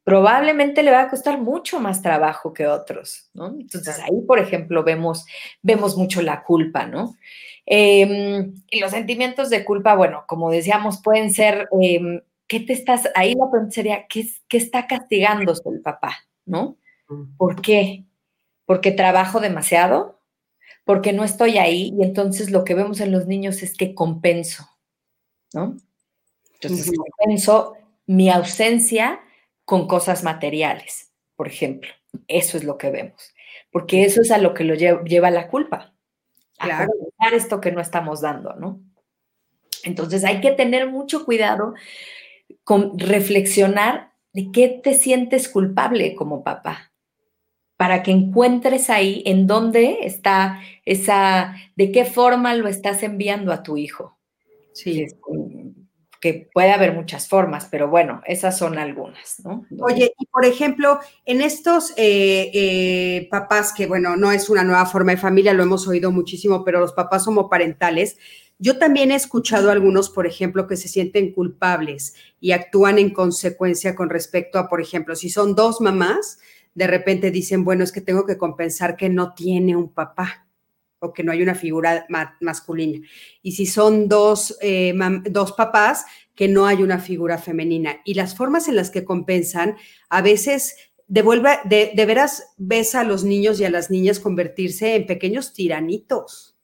[0.06, 3.48] probablemente le va a costar mucho más trabajo que otros, ¿no?
[3.60, 5.26] Entonces ahí, por ejemplo, vemos,
[5.64, 7.18] vemos mucho la culpa, ¿no?
[7.66, 13.10] Em, y los sentimientos de culpa, bueno, como decíamos, pueden ser, em, ¿qué te estás,
[13.16, 16.78] ahí la pregunta sería, ¿qué, qué está castigándose el papá, ¿no?
[17.38, 18.06] ¿Por qué?
[18.66, 20.16] ¿Porque trabajo demasiado?
[20.86, 24.70] porque no estoy ahí y entonces lo que vemos en los niños es que compenso,
[25.52, 25.76] ¿no?
[26.54, 27.76] Entonces compenso
[28.06, 29.20] mi ausencia
[29.66, 31.90] con cosas materiales, por ejemplo.
[32.28, 33.34] Eso es lo que vemos,
[33.72, 35.94] porque eso es a lo que lo lleva, la culpa.
[36.58, 36.94] Claro.
[37.18, 38.80] A esto que no estamos dando, ¿no?
[39.84, 41.74] Entonces hay que tener mucho cuidado
[42.64, 46.92] con reflexionar de qué te sientes culpable como papá,
[47.78, 53.64] para que encuentres ahí en dónde está esa, de qué forma lo estás enviando a
[53.64, 54.18] tu hijo.
[54.74, 55.06] Sí.
[56.20, 59.66] Que puede haber muchas formas, pero bueno, esas son algunas, ¿no?
[59.80, 64.86] Oye, y por ejemplo, en estos eh, eh, papás, que bueno, no es una nueva
[64.86, 68.18] forma de familia, lo hemos oído muchísimo, pero los papás homoparentales,
[68.58, 73.10] yo también he escuchado a algunos, por ejemplo, que se sienten culpables y actúan en
[73.10, 76.40] consecuencia con respecto a, por ejemplo, si son dos mamás,
[76.74, 80.48] de repente dicen, bueno, es que tengo que compensar que no tiene un papá
[81.00, 82.06] o que no hay una figura
[82.40, 83.06] masculina.
[83.42, 84.94] Y si son dos, eh,
[85.30, 88.02] dos papás, que no hay una figura femenina.
[88.06, 89.76] Y las formas en las que compensan,
[90.10, 90.76] a veces
[91.08, 95.54] devuelve, de, de veras ves a los niños y a las niñas convertirse en pequeños
[95.54, 96.58] tiranitos.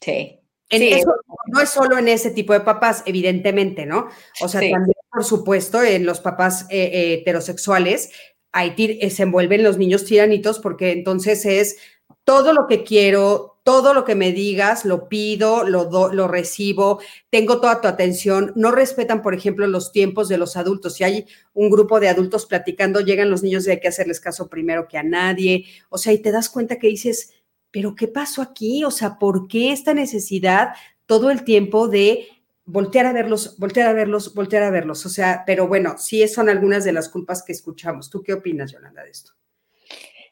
[0.00, 0.37] Sí.
[0.70, 4.08] No es solo en ese tipo de papás, evidentemente, ¿no?
[4.40, 8.10] O sea, también, por supuesto, en los papás eh, eh, heterosexuales,
[8.52, 11.78] ahí eh, se envuelven los niños tiranitos porque entonces es
[12.24, 17.00] todo lo que quiero, todo lo que me digas, lo pido, lo, lo recibo,
[17.30, 18.52] tengo toda tu atención.
[18.54, 20.94] No respetan, por ejemplo, los tiempos de los adultos.
[20.94, 24.48] Si hay un grupo de adultos platicando, llegan los niños y hay que hacerles caso
[24.48, 25.66] primero que a nadie.
[25.88, 27.32] O sea, y te das cuenta que dices,
[27.70, 28.84] pero ¿qué pasó aquí?
[28.84, 30.74] O sea, ¿por qué esta necesidad
[31.06, 32.28] todo el tiempo de
[32.68, 35.04] voltear a verlos, voltear a verlos, voltear a verlos.
[35.06, 38.10] O sea, pero bueno, sí son algunas de las culpas que escuchamos.
[38.10, 39.32] ¿Tú qué opinas, Yolanda, de esto?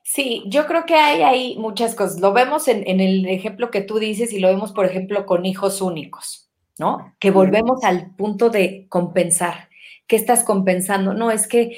[0.02, 2.20] Sí, yo creo que hay, hay muchas cosas.
[2.20, 5.46] Lo vemos en, en, el ejemplo que tú dices y lo vemos, por ejemplo, con
[5.46, 7.14] hijos únicos, ¿no?
[7.18, 9.70] Que volvemos al punto de compensar.
[10.06, 11.14] ¿Qué estás compensando?
[11.14, 11.76] No, es que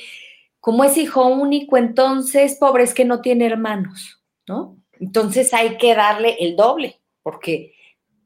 [0.61, 4.77] como es hijo único, entonces, pobre, es que no tiene hermanos, ¿no?
[5.01, 7.75] Entonces hay que darle el doble, porque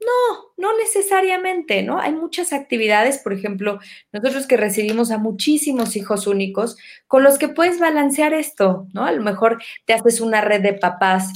[0.00, 1.98] no, no necesariamente, ¿no?
[1.98, 3.78] Hay muchas actividades, por ejemplo,
[4.12, 9.04] nosotros que recibimos a muchísimos hijos únicos, con los que puedes balancear esto, ¿no?
[9.04, 11.32] A lo mejor te haces una red de papás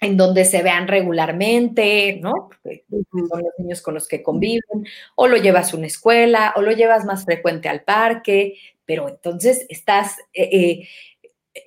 [0.00, 2.32] en donde se vean regularmente, ¿no?
[2.48, 4.86] Porque son los niños con los que conviven,
[5.16, 9.66] o lo llevas a una escuela, o lo llevas más frecuente al parque, pero entonces
[9.68, 10.88] estás, eh, eh,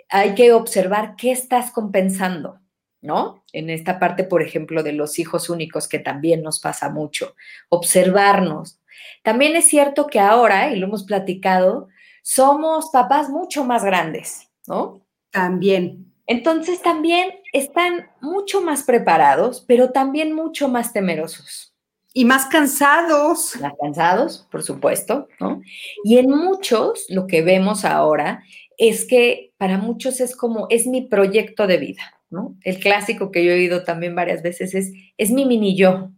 [0.10, 2.61] hay que observar qué estás compensando,
[3.02, 3.44] ¿no?
[3.52, 7.36] En esta parte, por ejemplo, de los hijos únicos, que también nos pasa mucho,
[7.70, 8.80] observarnos.
[9.24, 11.90] También es cierto que ahora, y lo hemos platicado,
[12.22, 15.02] somos papás mucho más grandes, ¿no?
[15.32, 16.14] También.
[16.28, 21.74] Entonces también están mucho más preparados, pero también mucho más temerosos.
[22.14, 23.56] Y más cansados.
[23.62, 25.62] Más cansados, por supuesto, ¿no?
[26.04, 28.44] Y en muchos, lo que vemos ahora
[28.78, 32.21] es que para muchos es como, es mi proyecto de vida,
[32.64, 36.12] el clásico que yo he oído también varias veces es, es mi mini yo,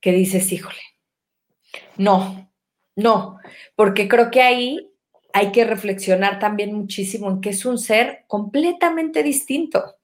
[0.00, 0.80] que dices, híjole,
[1.96, 2.52] no,
[2.94, 3.38] no,
[3.74, 4.90] porque creo que ahí
[5.32, 9.96] hay que reflexionar también muchísimo en que es un ser completamente distinto.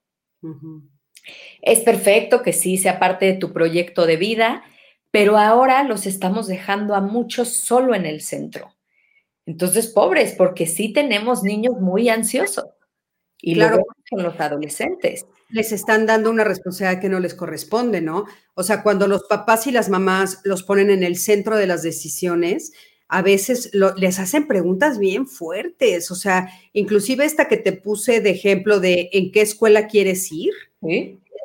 [1.62, 4.62] Es perfecto que sí sea parte de tu proyecto de vida,
[5.11, 8.74] pero ahora los estamos dejando a muchos solo en el centro.
[9.47, 12.66] Entonces, pobres, porque sí tenemos niños muy ansiosos.
[13.43, 15.26] Y claro, con los adolescentes.
[15.51, 18.24] Les están dando una responsabilidad que no les corresponde, ¿no?
[18.55, 21.82] O sea, cuando los papás y las mamás los ponen en el centro de las
[21.82, 22.72] decisiones,
[23.09, 26.11] a veces les hacen preguntas bien fuertes.
[26.11, 30.53] O sea, inclusive esta que te puse de ejemplo de en qué escuela quieres ir.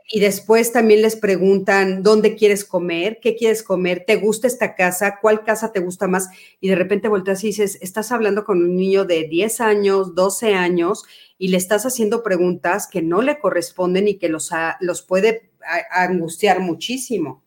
[0.10, 5.20] Y después también les preguntan dónde quieres comer, qué quieres comer, te gusta esta casa,
[5.22, 6.30] cuál casa te gusta más,
[6.62, 10.54] y de repente volteas y dices, estás hablando con un niño de 10 años, 12
[10.54, 11.04] años,
[11.38, 14.50] y le estás haciendo preguntas que no le corresponden y que los,
[14.80, 15.52] los puede
[15.92, 17.44] angustiar muchísimo.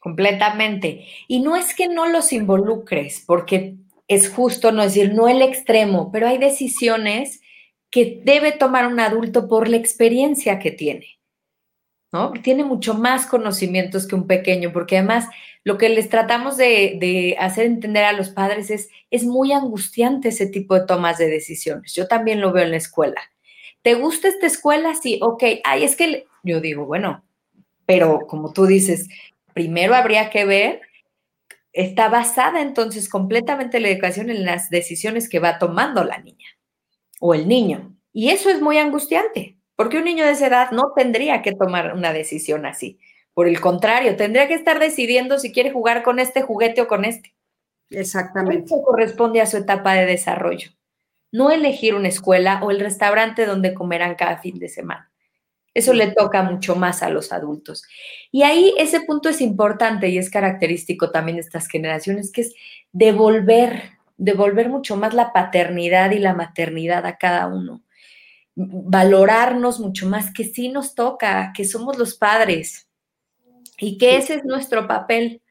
[0.00, 1.06] Completamente.
[1.28, 3.76] Y no es que no los involucres, porque
[4.08, 7.40] es justo no decir, no el extremo, pero hay decisiones
[7.90, 11.21] que debe tomar un adulto por la experiencia que tiene.
[12.12, 12.32] ¿No?
[12.32, 15.26] Tiene mucho más conocimientos que un pequeño, porque además
[15.64, 20.46] lo que les tratamos de, hacer entender a los padres es, es muy angustiante ese
[20.46, 21.94] tipo de tomas de decisiones.
[21.94, 23.20] Yo también lo veo en la escuela.
[23.82, 24.94] ¿Te gusta esta escuela?
[24.94, 25.42] Sí, ok.
[25.64, 27.24] Ay, es que yo digo, bueno,
[27.86, 29.08] pero como tú dices,
[29.54, 30.82] primero habría que ver,
[31.72, 36.46] está basada entonces completamente la educación en las decisiones que va tomando la niña
[37.20, 37.96] o el niño.
[38.12, 41.92] Y eso es muy angustiante, porque un niño de esa edad no tendría que tomar
[41.92, 43.00] una decisión así.
[43.34, 47.04] Por el contrario, tendría que estar decidiendo si quiere jugar con este juguete o con
[47.04, 47.34] este.
[47.90, 48.66] Exactamente.
[48.66, 50.70] Eso corresponde a su etapa de desarrollo.
[51.32, 55.10] No elegir una escuela o el restaurante donde comerán cada fin de semana.
[55.74, 57.82] Eso le toca mucho más a los adultos.
[58.30, 62.54] Y ahí ese punto es importante y es característico también de estas generaciones, que es
[62.92, 67.82] devolver, devolver mucho más la paternidad y la maternidad a cada uno.
[68.54, 72.88] Valorarnos mucho más, que sí nos toca, que somos los padres
[73.78, 75.42] y que ese es nuestro papel.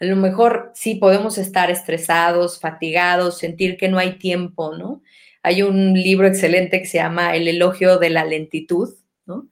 [0.00, 5.02] A lo mejor sí podemos estar estresados, fatigados, sentir que no hay tiempo, ¿no?
[5.42, 8.94] Hay un libro excelente que se llama El elogio de la lentitud,
[9.26, 9.48] ¿no?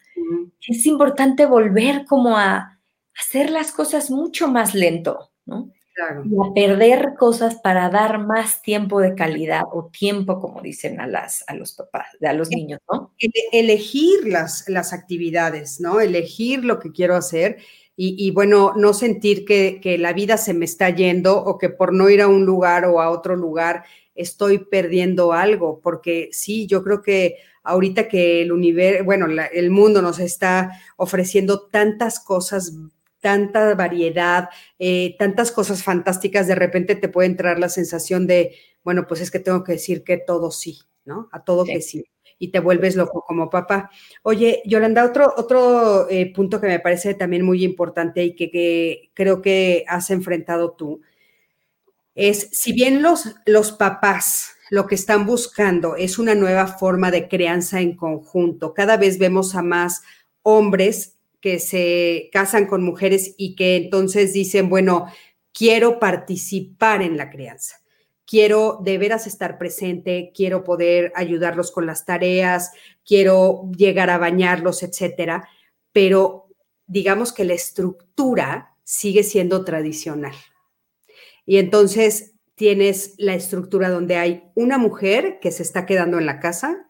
[0.67, 2.81] Es importante volver como a
[3.15, 5.71] hacer las cosas mucho más lento, ¿no?
[5.95, 6.23] Claro.
[6.25, 11.07] Y a perder cosas para dar más tiempo de calidad o tiempo, como dicen a,
[11.07, 13.13] las, a los papás, a los niños, ¿no?
[13.53, 16.01] Elegir las, las actividades, ¿no?
[16.01, 17.59] Elegir lo que quiero hacer
[17.95, 21.93] y, bueno, no sentir que, que, la vida se me está yendo o que por
[21.93, 23.85] no ir a un lugar o a otro lugar
[24.15, 30.03] estoy perdiendo algo, porque sí, yo creo que ahorita que el universo, bueno, el mundo
[30.03, 32.73] nos está ofreciendo tantas cosas,
[33.23, 39.07] tanta variedad, eh, tantas cosas fantásticas, de repente te puede entrar la sensación de, bueno,
[39.07, 41.29] pues es que tengo que decir que todo sí, ¿no?
[41.33, 42.05] A todo que sí.
[42.39, 43.91] Y te vuelves loco como papá.
[44.25, 49.11] Oye, Yolanda, otro, otro eh, punto que me parece también muy importante y que, que
[49.15, 51.01] creo que has enfrentado tú,
[52.15, 57.29] es si bien los, los papás lo que están buscando es una nueva forma de
[57.29, 58.75] crianza en conjunto.
[58.75, 60.03] Cada vez vemos a más
[60.43, 65.07] hombres que se casan con mujeres y que entonces dicen, bueno,
[65.53, 67.83] quiero participar en la crianza.
[68.25, 72.71] Quiero de veras estar presente, quiero poder ayudarlos con las tareas,
[73.05, 75.49] quiero llegar a bañarlos, etcétera,
[75.91, 76.47] pero
[76.87, 80.35] digamos que la estructura sigue siendo tradicional.
[81.45, 86.39] Y entonces tienes la estructura donde hay una mujer que se está quedando en la
[86.39, 86.89] casa,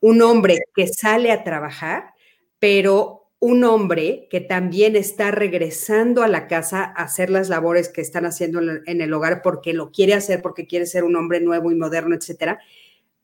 [0.00, 2.14] un hombre que sale a trabajar,
[2.58, 8.00] pero un hombre que también está regresando a la casa a hacer las labores que
[8.00, 11.72] están haciendo en el hogar porque lo quiere hacer, porque quiere ser un hombre nuevo
[11.72, 12.60] y moderno, etcétera,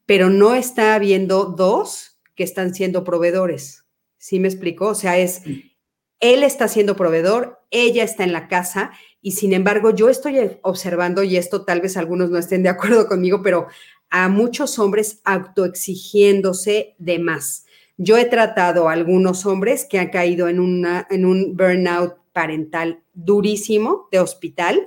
[0.07, 3.85] pero no está habiendo dos que están siendo proveedores.
[4.17, 4.89] ¿Sí me explico?
[4.89, 5.43] O sea, es
[6.19, 8.91] él está siendo proveedor, ella está en la casa
[9.23, 13.07] y sin embargo, yo estoy observando, y esto tal vez algunos no estén de acuerdo
[13.07, 13.69] conmigo, pero
[14.11, 17.67] a muchos hombres autoexigiéndose de más.
[17.99, 23.03] Yo he tratado a algunos hombres que han caído en, una, en un burnout parental
[23.13, 24.87] durísimo de hospital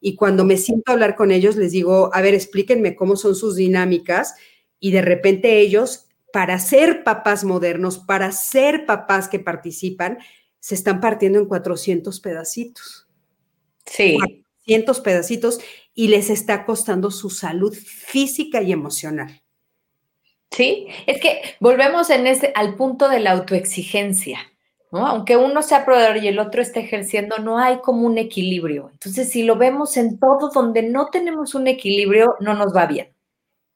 [0.00, 3.34] y cuando me siento a hablar con ellos les digo, a ver, explíquenme cómo son
[3.34, 4.34] sus dinámicas
[4.78, 10.18] y de repente ellos, para ser papás modernos, para ser papás que participan,
[10.60, 13.08] se están partiendo en 400 pedacitos.
[13.84, 14.18] Sí.
[14.64, 15.58] Cientos pedacitos
[15.94, 19.41] y les está costando su salud física y emocional.
[20.52, 24.38] Sí, es que volvemos en ese, al punto de la autoexigencia,
[24.90, 25.06] ¿no?
[25.06, 28.90] Aunque uno sea proveedor y el otro esté ejerciendo, no hay como un equilibrio.
[28.92, 33.08] Entonces, si lo vemos en todo donde no tenemos un equilibrio, no nos va bien.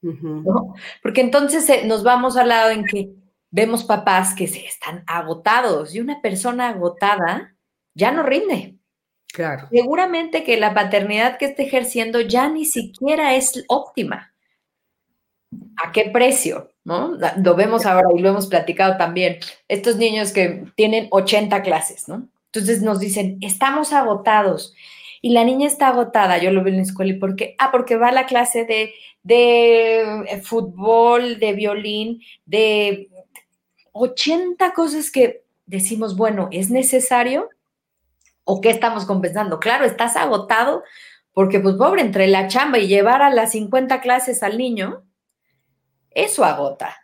[0.03, 0.75] ¿no?
[1.03, 3.11] Porque entonces eh, nos vamos al lado en que
[3.51, 7.57] vemos papás que se están agotados y una persona agotada
[7.95, 8.77] ya no rinde.
[9.71, 14.33] Seguramente que la paternidad que esté ejerciendo ya ni siquiera es óptima.
[15.87, 16.73] ¿A qué precio?
[16.85, 17.17] ¿No?
[17.43, 19.39] Lo vemos ahora y lo hemos platicado también.
[19.69, 22.29] Estos niños que tienen 80 clases, ¿no?
[22.47, 24.75] Entonces nos dicen, estamos agotados.
[25.23, 27.55] Y la niña está agotada, yo lo veo en la escuela, ¿y por qué?
[27.59, 33.09] Ah, porque va a la clase de, de eh, fútbol, de violín, de
[33.93, 37.51] 80 cosas que decimos, bueno, ¿es necesario?
[38.45, 39.59] ¿O qué estamos compensando?
[39.59, 40.85] Claro, estás agotado
[41.33, 45.03] porque, pues, pobre, entre la chamba y llevar a las 50 clases al niño,
[46.17, 46.97] eso agota.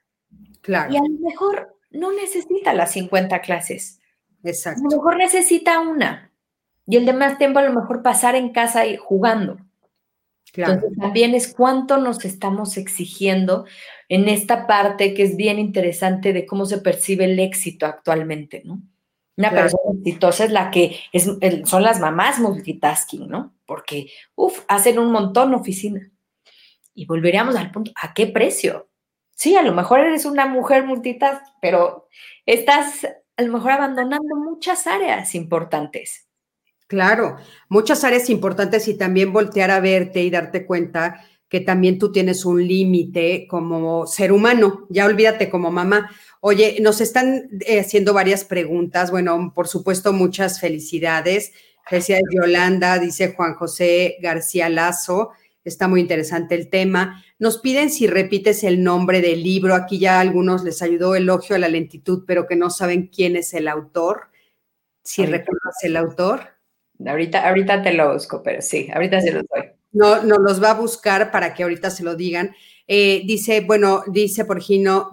[0.62, 0.92] Claro.
[0.92, 4.00] Y a lo mejor no necesita las 50 clases.
[4.42, 4.80] Exacto.
[4.80, 6.32] A lo mejor necesita una.
[6.86, 9.58] Y el demás tiempo a lo mejor pasar en casa y jugando.
[10.52, 10.74] Claro.
[10.74, 13.64] Entonces también es cuánto nos estamos exigiendo
[14.08, 18.82] en esta parte que es bien interesante de cómo se percibe el éxito actualmente, ¿no?
[19.36, 21.30] Una persona exitosa es la que es,
[21.64, 23.54] son las mamás multitasking, ¿no?
[23.64, 26.10] Porque, uff, hacen un montón oficina.
[26.94, 28.90] Y volveríamos al punto, ¿a qué precio?
[29.42, 32.06] Sí, a lo mejor eres una mujer multitask, pero
[32.46, 33.04] estás
[33.36, 36.28] a lo mejor abandonando muchas áreas importantes.
[36.86, 37.38] Claro,
[37.68, 42.44] muchas áreas importantes y también voltear a verte y darte cuenta que también tú tienes
[42.44, 46.08] un límite como ser humano, ya olvídate como mamá.
[46.38, 51.52] Oye, nos están eh, haciendo varias preguntas, bueno, por supuesto, muchas felicidades.
[51.88, 55.32] Felicidades Yolanda, dice Juan José García Lazo,
[55.64, 57.24] está muy interesante el tema.
[57.38, 61.56] Nos piden si repites el nombre del libro, aquí ya a algunos les ayudó Elogio
[61.56, 64.28] a la lentitud, pero que no saben quién es el autor.
[65.04, 66.48] Si recuerdas el autor.
[67.04, 69.70] Ahorita, ahorita te lo busco, pero sí, ahorita se los doy.
[69.92, 72.54] No, no los va a buscar para que ahorita se lo digan.
[72.86, 74.60] Eh, dice, bueno, dice por,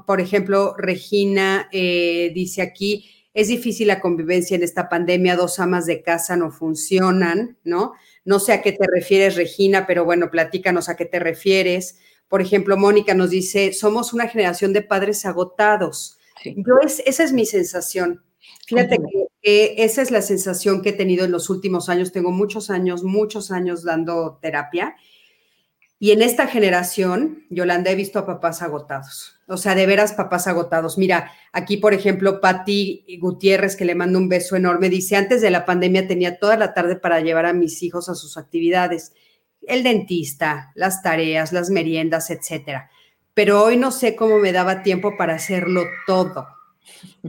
[0.06, 5.86] por ejemplo, Regina, eh, dice aquí, es difícil la convivencia en esta pandemia, dos amas
[5.86, 7.94] de casa no funcionan, ¿no?
[8.26, 12.00] No sé a qué te refieres, Regina, pero bueno, platícanos a qué te refieres.
[12.28, 16.20] Por ejemplo, Mónica nos dice, somos una generación de padres agotados.
[16.44, 18.24] Yo es, esa es mi sensación.
[18.68, 19.00] Fíjate
[19.42, 22.12] que esa es la sensación que he tenido en los últimos años.
[22.12, 24.96] Tengo muchos años, muchos años dando terapia.
[25.98, 29.39] Y en esta generación, Yolanda, he visto a papás agotados.
[29.50, 30.98] O sea, de veras papás agotados.
[30.98, 35.50] Mira, aquí, por ejemplo, Patti Gutiérrez, que le mando un beso enorme, dice, antes de
[35.50, 39.14] la pandemia tenía toda la tarde para llevar a mis hijos a sus actividades.
[39.64, 42.92] El dentista, las tareas, las meriendas, etcétera.
[43.34, 46.48] Pero hoy no sé cómo me daba tiempo para hacerlo todo.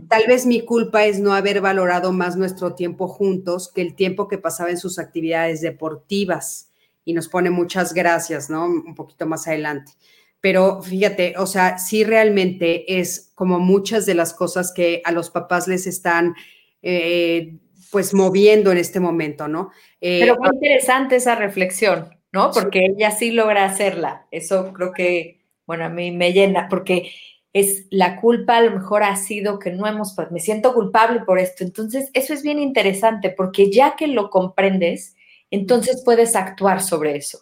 [0.08, 4.28] Tal vez mi culpa es no haber valorado más nuestro tiempo juntos que el tiempo
[4.28, 6.70] que pasaba en sus actividades deportivas.
[7.04, 8.66] Y nos pone muchas gracias, ¿no?
[8.66, 9.92] Un poquito más adelante.
[10.40, 15.30] Pero fíjate, o sea, sí realmente es como muchas de las cosas que a los
[15.30, 16.34] papás les están,
[16.82, 17.58] eh,
[17.90, 19.70] pues, moviendo en este momento, ¿no?
[20.00, 22.50] Eh, Pero muy interesante esa reflexión, ¿no?
[22.52, 24.26] Porque ella sí logra hacerla.
[24.30, 27.10] Eso creo que, bueno, a mí me llena, porque
[27.52, 31.20] es la culpa a lo mejor ha sido que no hemos, pues, me siento culpable
[31.26, 31.64] por esto.
[31.64, 35.16] Entonces, eso es bien interesante porque ya que lo comprendes,
[35.50, 37.40] entonces puedes actuar sobre eso.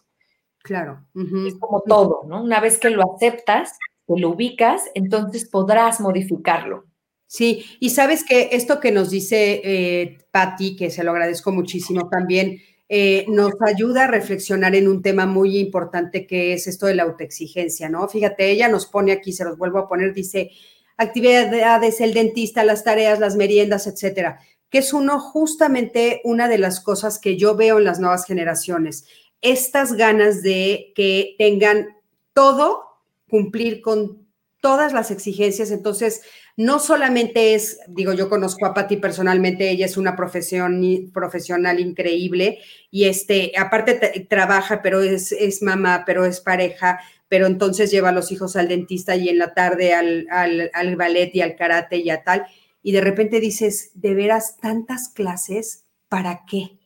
[0.69, 1.03] Claro.
[1.47, 2.43] Es como todo, ¿no?
[2.43, 3.73] Una vez que lo aceptas,
[4.07, 6.85] que lo ubicas, entonces podrás modificarlo.
[7.27, 12.11] Sí, y sabes que esto que nos dice eh, Patti, que se lo agradezco muchísimo
[12.11, 16.97] también, eh, nos ayuda a reflexionar en un tema muy importante que es esto de
[16.97, 18.07] la autoexigencia, ¿no?
[18.07, 20.51] Fíjate, ella nos pone aquí, se los vuelvo a poner, dice,
[20.99, 24.39] actividades, el dentista, las tareas, las meriendas, etcétera,
[24.69, 29.07] que es uno justamente una de las cosas que yo veo en las nuevas generaciones,
[29.43, 31.97] estas ganas de que tengan
[32.33, 32.85] todo,
[33.29, 34.27] cumplir con
[34.61, 36.23] todas las exigencias, entonces
[36.57, 40.83] no solamente es, digo, yo conozco a Patti personalmente, ella es una profesión,
[41.15, 42.59] profesional increíble
[42.91, 48.13] y este, aparte trabaja, pero es, es, mamá, pero es pareja, pero entonces lleva a
[48.13, 51.99] los hijos al dentista y en la tarde al, al, al ballet y al karate
[51.99, 52.47] y a tal,
[52.83, 56.79] y de repente dices, de veras, tantas clases, ¿para qué?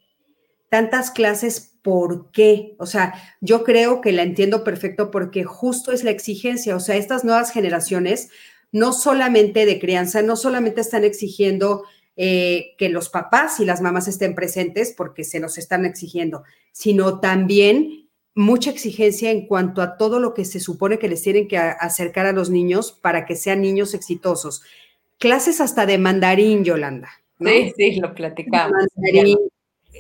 [0.69, 2.75] Tantas clases, ¿por qué?
[2.79, 6.97] O sea, yo creo que la entiendo perfecto porque justo es la exigencia, o sea,
[6.97, 8.31] estas nuevas generaciones
[8.71, 11.85] no solamente de crianza, no solamente están exigiendo
[12.17, 17.21] eh, que los papás y las mamás estén presentes porque se los están exigiendo, sino
[17.21, 21.59] también mucha exigencia en cuanto a todo lo que se supone que les tienen que
[21.59, 24.63] acercar a los niños para que sean niños exitosos.
[25.19, 27.11] Clases hasta de mandarín, Yolanda.
[27.39, 28.89] Sí, sí, lo platicamos.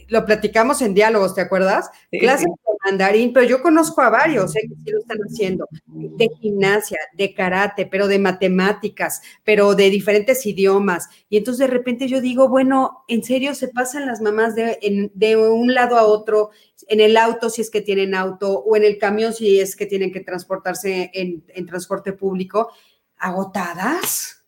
[0.09, 1.91] Lo platicamos en diálogos, ¿te acuerdas?
[2.11, 2.49] Clases
[2.85, 4.63] mandarín, pero yo conozco a varios ¿eh?
[4.63, 10.45] que sí lo están haciendo, de gimnasia, de karate, pero de matemáticas, pero de diferentes
[10.47, 11.09] idiomas.
[11.29, 15.37] Y entonces de repente yo digo, bueno, en serio se pasan las mamás de, de
[15.37, 16.51] un lado a otro,
[16.89, 19.87] en el auto si es que tienen auto, o en el camión si es que
[19.87, 22.73] tienen que transportarse en, en transporte público,
[23.17, 24.45] agotadas.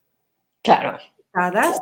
[0.63, 0.99] Claro.
[1.33, 1.81] Agotadas.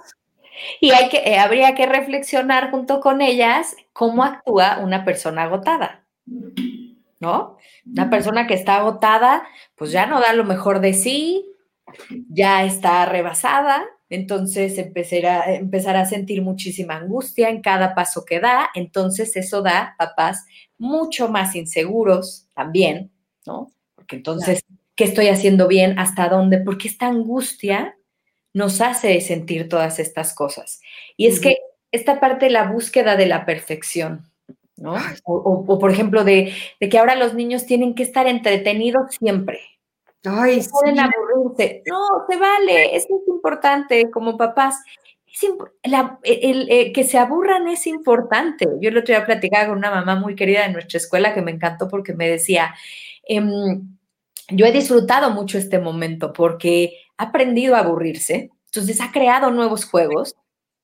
[0.81, 6.05] Y hay que, eh, habría que reflexionar junto con ellas cómo actúa una persona agotada.
[7.23, 7.57] ¿no?
[7.87, 9.45] Una persona que está agotada,
[9.77, 11.47] pues ya no da lo mejor de sí,
[12.29, 18.41] ya está rebasada, entonces empezar a, empezar a sentir muchísima angustia en cada paso que
[18.41, 20.45] da, entonces eso da papás
[20.79, 23.13] mucho más inseguros también,
[23.47, 23.73] ¿no?
[23.95, 24.65] Porque entonces,
[24.97, 26.01] ¿qué estoy haciendo bien?
[26.01, 26.59] ¿Hasta dónde?
[26.59, 27.97] Porque esta angustia
[28.55, 30.81] nos hace sentir todas estas cosas.
[31.17, 31.59] Y es que
[31.91, 34.31] esta parte de la búsqueda de la perfección,
[34.77, 34.95] ¿no?
[35.25, 39.61] O, por ejemplo, de, que ahora los niños tienen que estar entretenidos siempre.
[40.25, 41.83] Ay, no pueden aburrirse.
[41.87, 44.77] No, se vale, eso es importante como papás.
[45.83, 48.67] el, eh, que se aburran es importante.
[48.81, 51.51] Yo el otro día platicaba con una mamá muy querida de nuestra escuela que me
[51.51, 52.75] encantó porque me decía,
[53.25, 53.97] em,
[54.49, 59.85] yo he disfrutado mucho este momento porque ha aprendido a aburrirse, entonces ha creado nuevos
[59.85, 60.35] juegos,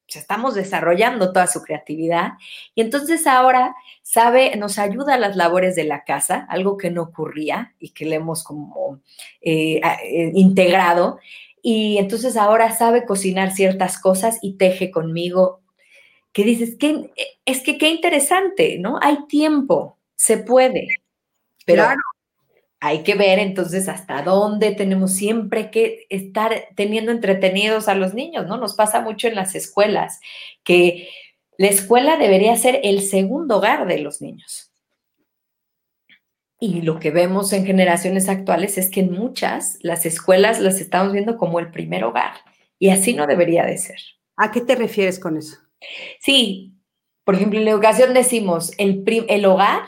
[0.06, 2.34] estamos desarrollando toda su creatividad
[2.74, 7.02] y entonces ahora sabe, nos ayuda a las labores de la casa, algo que no
[7.02, 9.00] ocurría y que le hemos como
[9.42, 11.18] eh, eh, integrado.
[11.60, 15.60] Y entonces ahora sabe cocinar ciertas cosas y teje conmigo.
[16.32, 17.10] Que dices, que,
[17.44, 18.98] es que qué interesante, ¿no?
[19.02, 20.86] Hay tiempo, se puede.
[21.66, 22.00] Pero claro
[22.80, 28.46] hay que ver entonces hasta dónde tenemos siempre que estar teniendo entretenidos a los niños,
[28.46, 28.56] ¿no?
[28.56, 30.20] Nos pasa mucho en las escuelas,
[30.62, 31.08] que
[31.56, 34.70] la escuela debería ser el segundo hogar de los niños.
[36.60, 41.12] Y lo que vemos en generaciones actuales es que en muchas las escuelas las estamos
[41.12, 42.32] viendo como el primer hogar
[42.78, 43.98] y así no debería de ser.
[44.36, 45.56] ¿A qué te refieres con eso?
[46.20, 46.74] Sí,
[47.24, 49.82] por ejemplo, en la educación decimos el, el hogar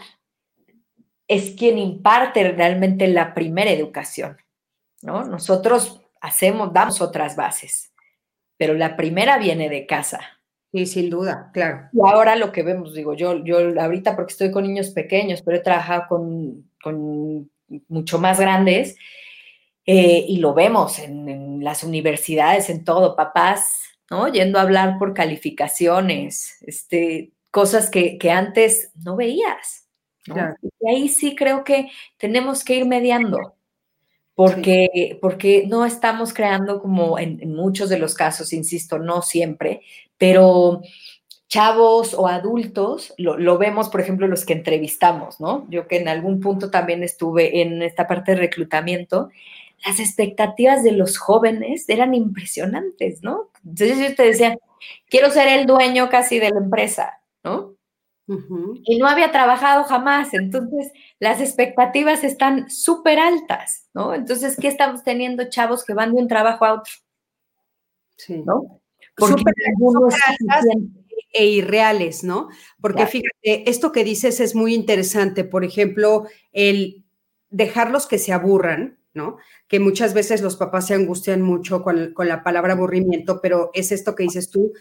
[1.30, 4.36] es quien imparte realmente la primera educación,
[5.00, 5.24] ¿no?
[5.24, 7.92] Nosotros hacemos, damos otras bases,
[8.56, 10.18] pero la primera viene de casa.
[10.72, 11.88] Sí, sin duda, claro.
[11.92, 15.58] Y ahora lo que vemos, digo, yo, yo ahorita porque estoy con niños pequeños, pero
[15.58, 17.48] he trabajado con, con
[17.86, 18.96] mucho más grandes,
[19.86, 24.26] eh, y lo vemos en, en, las universidades, en todo, papás, ¿no?
[24.26, 29.79] Yendo a hablar por calificaciones, este, cosas que, que antes no veías.
[30.26, 33.54] Y ahí sí creo que tenemos que ir mediando,
[34.34, 39.82] porque, porque no estamos creando como en, muchos de los casos, insisto, no siempre,
[40.18, 40.82] pero
[41.48, 45.66] chavos o adultos, lo, vemos, por ejemplo, los que entrevistamos, ¿no?
[45.68, 49.30] Yo que en algún punto también estuve en esta parte de reclutamiento,
[49.84, 53.50] las expectativas de los jóvenes eran impresionantes, ¿no?
[53.64, 54.56] Entonces yo te decía,
[55.08, 57.74] quiero ser el dueño casi de la empresa, ¿no?
[58.84, 60.32] Y no había trabajado jamás.
[60.34, 64.14] Entonces, las expectativas están súper altas, ¿no?
[64.14, 66.92] Entonces, ¿qué estamos teniendo chavos que van de un trabajo a otro?
[68.16, 68.42] Sí.
[68.46, 68.80] ¿No?
[69.16, 69.42] Porque
[69.76, 70.14] algunos
[71.32, 72.48] e irreales, ¿no?
[72.80, 75.44] Porque fíjate, esto que dices es muy interesante.
[75.44, 77.04] Por ejemplo, el
[77.50, 79.38] dejarlos que se aburran, ¿no?
[79.68, 83.92] Que muchas veces los papás se angustian mucho con, con la palabra aburrimiento, pero es
[83.92, 84.72] esto que dices tú,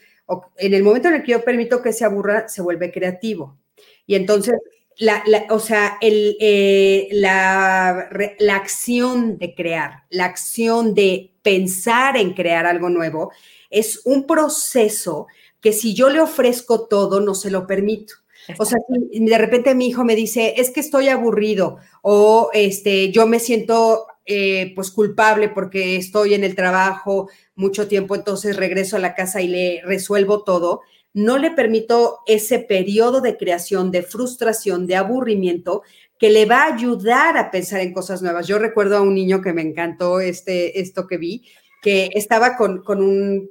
[0.57, 3.57] en el momento en el que yo permito que se aburra, se vuelve creativo.
[4.05, 4.55] Y entonces,
[4.97, 8.09] la, o sea, el, eh, la,
[8.39, 13.31] la acción de crear, la acción de pensar en crear algo nuevo,
[13.69, 15.27] es un proceso
[15.61, 18.15] que si yo le ofrezco todo, no se lo permito.
[18.57, 23.27] O sea, de repente mi hijo me dice, es que estoy aburrido o este, yo
[23.27, 28.99] me siento eh, pues culpable porque estoy en el trabajo mucho tiempo, entonces regreso a
[28.99, 30.81] la casa y le resuelvo todo,
[31.15, 35.81] no le permito ese periodo de creación, de frustración, de aburrimiento
[36.19, 38.45] que le va a ayudar a pensar en cosas nuevas.
[38.45, 41.49] Yo recuerdo a un niño que me encantó este, esto que vi,
[41.81, 43.49] que estaba con, un,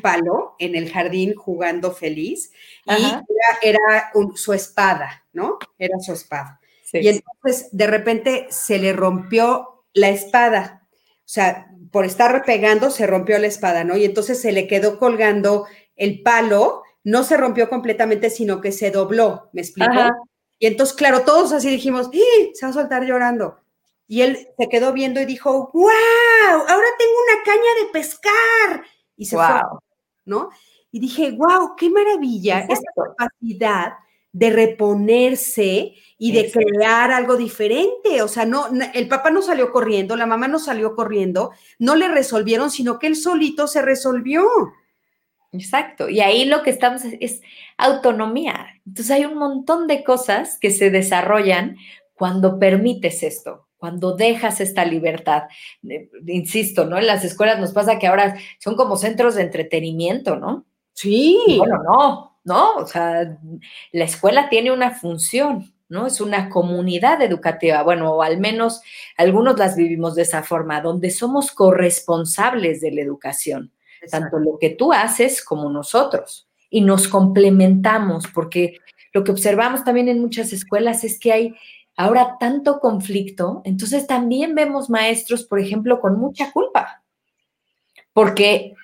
[0.00, 2.52] palo en el jardín jugando feliz
[2.86, 3.02] y
[3.66, 5.58] era, su espada, ¿no?
[5.76, 6.60] Era su espada.
[6.92, 10.86] Y entonces de repente se le rompió la espada.
[11.18, 13.96] O sea, por estar pegando se rompió la espada, ¿no?
[13.96, 15.66] Y entonces se le quedó colgando
[15.96, 19.92] el palo, no se rompió completamente, sino que se dobló, ¿me explico?
[20.58, 22.50] Y entonces, claro, todos así dijimos, ¡Eh!
[22.54, 23.56] se va a soltar llorando.
[24.06, 25.90] Y él se quedó viendo y dijo, wow,
[26.68, 28.84] ahora tengo una caña de pescar.
[29.16, 29.60] Y se fue,
[30.24, 30.50] ¿no?
[30.90, 33.92] Y dije, wow, qué maravilla, esa capacidad
[34.32, 38.20] de reponerse y de crear algo diferente.
[38.20, 42.08] O sea, no, el papá no salió corriendo, la mamá no salió corriendo, no le
[42.08, 44.46] resolvieron, sino que él solito se resolvió.
[45.50, 46.10] Exacto.
[46.10, 47.40] Y ahí lo que estamos es,
[47.78, 48.66] autonomía.
[48.86, 51.78] Entonces hay un montón de cosas que se desarrollan
[52.12, 55.44] cuando permites esto, cuando dejas esta libertad.
[55.88, 56.98] Eh, insisto, ¿no?
[56.98, 60.66] En las escuelas nos pasa que ahora son como centros de entretenimiento, ¿no?
[60.92, 61.56] Sí.
[61.56, 62.74] bueno, no, ¿no?
[62.76, 63.38] O sea,
[63.92, 66.06] la escuela tiene una función, ¿no?
[66.06, 68.80] Es una comunidad educativa, bueno, o al menos
[69.18, 73.72] algunos las vivimos de esa forma, donde somos corresponsables de la educación.
[74.10, 76.48] tanto lo que tú haces como nosotros.
[76.70, 78.78] Y nos complementamos, porque
[79.12, 81.54] lo que observamos también en muchas escuelas es que hay
[81.96, 87.02] ahora tanto conflicto, entonces también vemos maestros, por ejemplo, con mucha culpa,
[88.14, 88.74] porque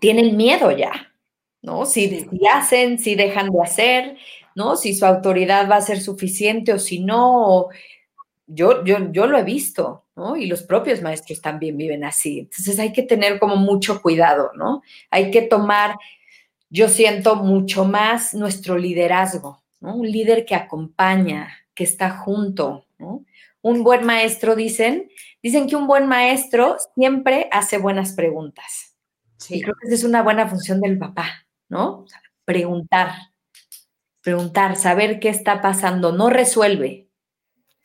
[0.00, 1.12] tienen miedo ya,
[1.62, 1.86] ¿no?
[1.86, 4.16] Si, si hacen, si dejan de hacer,
[4.58, 4.74] ¿no?
[4.76, 7.68] Si su autoridad va a ser suficiente o si no.
[8.48, 10.36] Yo, yo, yo lo he visto, ¿no?
[10.36, 12.40] Y los propios maestros también viven así.
[12.40, 14.82] Entonces hay que tener como mucho cuidado, ¿no?
[15.10, 15.94] Hay que tomar,
[16.70, 19.94] yo siento mucho más nuestro liderazgo, ¿no?
[19.94, 23.24] Un líder que acompaña, que está junto, ¿no?
[23.62, 25.08] Un buen maestro, dicen,
[25.40, 28.96] dicen que un buen maestro siempre hace buenas preguntas.
[29.36, 29.62] Sí.
[29.62, 32.06] creo que esa es una buena función del papá, ¿no?
[32.44, 33.12] preguntar,
[34.28, 37.08] preguntar, saber qué está pasando, no resuelve,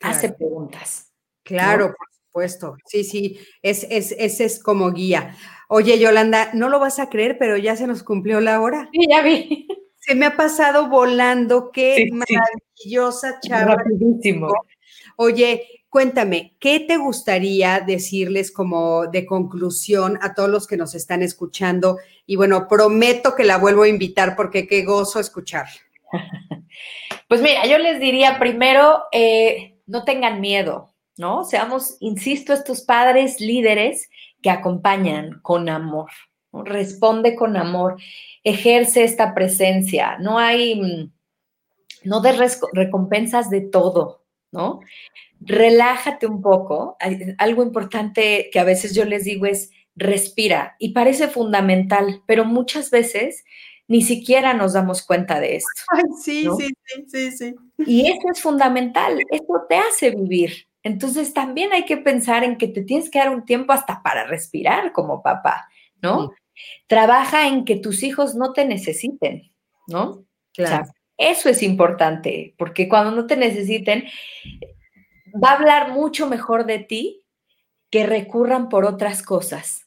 [0.02, 1.10] hace preguntas.
[1.42, 2.76] Claro, por supuesto.
[2.84, 5.34] Sí, sí, es, es, ese es como guía.
[5.68, 8.90] Oye, Yolanda, no lo vas a creer, pero ya se nos cumplió la hora.
[8.92, 9.66] Sí, ya vi.
[9.96, 13.76] Se me ha pasado volando, qué maravillosa charla.
[13.76, 14.52] Rapidísimo.
[15.16, 21.22] Oye, Cuéntame, ¿qué te gustaría decirles como de conclusión a todos los que nos están
[21.22, 21.98] escuchando?
[22.26, 25.68] Y bueno, prometo que la vuelvo a invitar porque qué gozo escuchar.
[27.28, 31.42] Pues mira, yo les diría primero, eh, no tengan miedo, ¿no?
[31.42, 34.10] Seamos, insisto, estos padres líderes
[34.42, 36.10] que acompañan con amor,
[36.52, 37.96] responde con amor,
[38.44, 41.12] ejerce esta presencia, no hay, mm,
[42.04, 44.80] no des recompensas de todo, ¿no?
[45.44, 46.96] relájate un poco.
[47.38, 52.90] Algo importante que a veces yo les digo es respira y parece fundamental, pero muchas
[52.90, 53.44] veces
[53.86, 55.70] ni siquiera nos damos cuenta de esto.
[56.22, 57.54] sí, sí, sí, sí, sí.
[57.78, 60.66] Y eso es fundamental, esto te hace vivir.
[60.82, 64.26] Entonces también hay que pensar en que te tienes que dar un tiempo hasta para
[64.26, 65.68] respirar como papá,
[66.02, 66.32] ¿no?
[66.86, 69.50] Trabaja en que tus hijos no te necesiten,
[69.88, 70.24] ¿no?
[70.52, 70.84] Claro.
[71.16, 74.04] eso es importante, porque cuando no te necesiten,
[75.42, 77.26] va a hablar mucho mejor de ti
[77.90, 79.83] que recurran por otras cosas.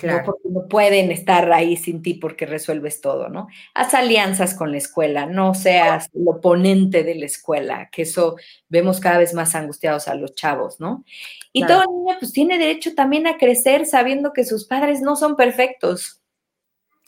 [0.00, 0.24] Claro.
[0.24, 3.48] Porque no pueden estar ahí sin ti porque resuelves todo, ¿no?
[3.74, 8.36] Haz alianzas con la escuela, no seas el oponente de la escuela, que eso
[8.70, 11.04] vemos cada vez más angustiados a los chavos, ¿no?
[11.52, 15.36] Y todo niño pues tiene derecho también a crecer sabiendo que sus padres no son
[15.36, 16.22] perfectos.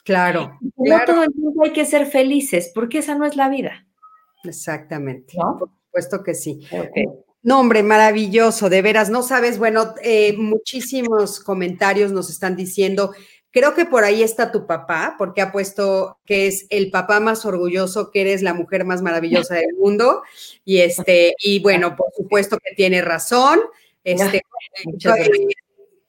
[0.04, 0.58] Claro.
[0.76, 3.86] No todo el tiempo hay que ser felices, porque esa no es la vida.
[4.44, 5.34] Exactamente.
[5.36, 6.60] Por supuesto que sí.
[7.42, 13.12] No, hombre, maravilloso, de veras, no sabes, bueno, eh, muchísimos comentarios nos están diciendo,
[13.50, 17.44] creo que por ahí está tu papá, porque ha puesto que es el papá más
[17.44, 20.22] orgulloso, que eres la mujer más maravillosa del mundo,
[20.64, 23.60] y este, y bueno, por supuesto que tiene razón,
[24.04, 24.42] este,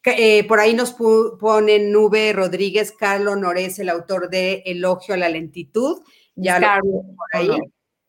[0.06, 5.30] eh, por ahí nos ponen Nube Rodríguez, Carlos Nores, el autor de Elogio a la
[5.30, 6.04] lentitud,
[6.36, 7.50] ya lo por ahí.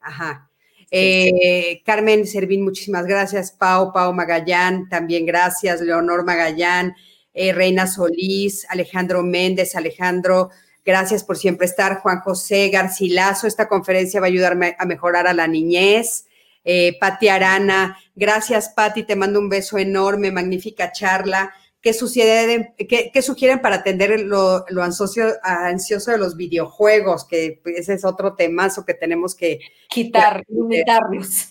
[0.01, 0.51] Ajá.
[0.91, 3.53] Eh, Carmen Servín, muchísimas gracias.
[3.53, 5.81] Pau, Pau Magallán, también gracias.
[5.81, 6.95] Leonor Magallán,
[7.33, 10.51] eh, Reina Solís, Alejandro Méndez, Alejandro,
[10.85, 12.01] gracias por siempre estar.
[12.01, 16.27] Juan José Garcilaso, esta conferencia va a ayudarme a mejorar a la niñez.
[16.65, 21.53] Eh, Pati Arana, gracias Pati, te mando un beso enorme, magnífica charla.
[21.85, 27.27] ¿Qué, sugieren, qué, sugieren para atender lo, ansioso, de los videojuegos?
[27.27, 29.61] Que ese es otro temazo que tenemos que
[29.91, 31.51] quitar, limitarlos.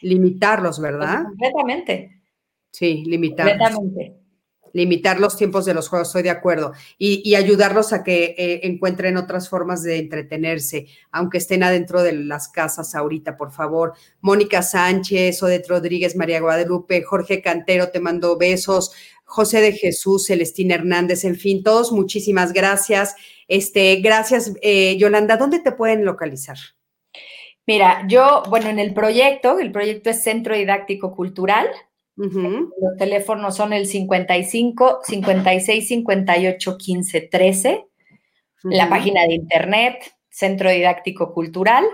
[0.00, 1.24] Limitarlos, ¿verdad?
[1.24, 2.22] Completamente.
[2.70, 3.76] Sí, limitarlos.
[3.76, 4.20] Completamente.
[4.72, 6.72] Limitar los tiempos de los juegos, estoy de acuerdo.
[6.96, 12.48] Y, ayudarlos a que eh, encuentren otras formas de entretenerse, aunque estén adentro de las
[12.48, 13.94] casas ahorita, por favor.
[14.20, 18.92] Mónica Sánchez, Odette Rodríguez, María Guadalupe, Jorge Cantero, te mando besos.
[19.30, 23.14] José de Jesús, Celestina Hernández, en fin, todos muchísimas gracias.
[23.46, 26.56] Este, gracias, eh, Yolanda, ¿dónde te pueden localizar?
[27.64, 31.68] Mira, yo, bueno, en el proyecto, el proyecto es Centro Didáctico Cultural.
[32.16, 37.86] Los teléfonos son el 55 56 58 15 13.
[38.64, 41.84] La página de internet, Centro Didáctico Cultural.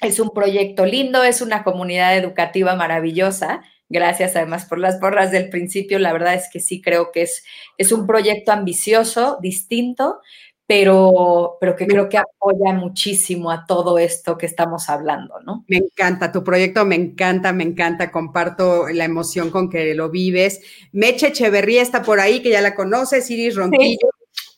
[0.00, 5.50] Es un proyecto lindo, es una comunidad educativa maravillosa Gracias además por las porras del
[5.50, 5.98] principio.
[5.98, 7.44] La verdad es que sí creo que es,
[7.78, 10.20] es un proyecto ambicioso, distinto,
[10.66, 15.64] pero, pero que creo que apoya muchísimo a todo esto que estamos hablando, ¿no?
[15.68, 20.62] Me encanta, tu proyecto me encanta, me encanta, comparto la emoción con que lo vives.
[20.92, 24.08] Meche Echeverría está por ahí, que ya la conoces, Iris Ronquillo,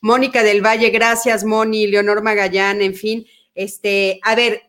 [0.01, 3.25] Mónica del Valle, gracias, Moni, Leonor Magallán, en fin.
[3.53, 4.61] Este, a ver,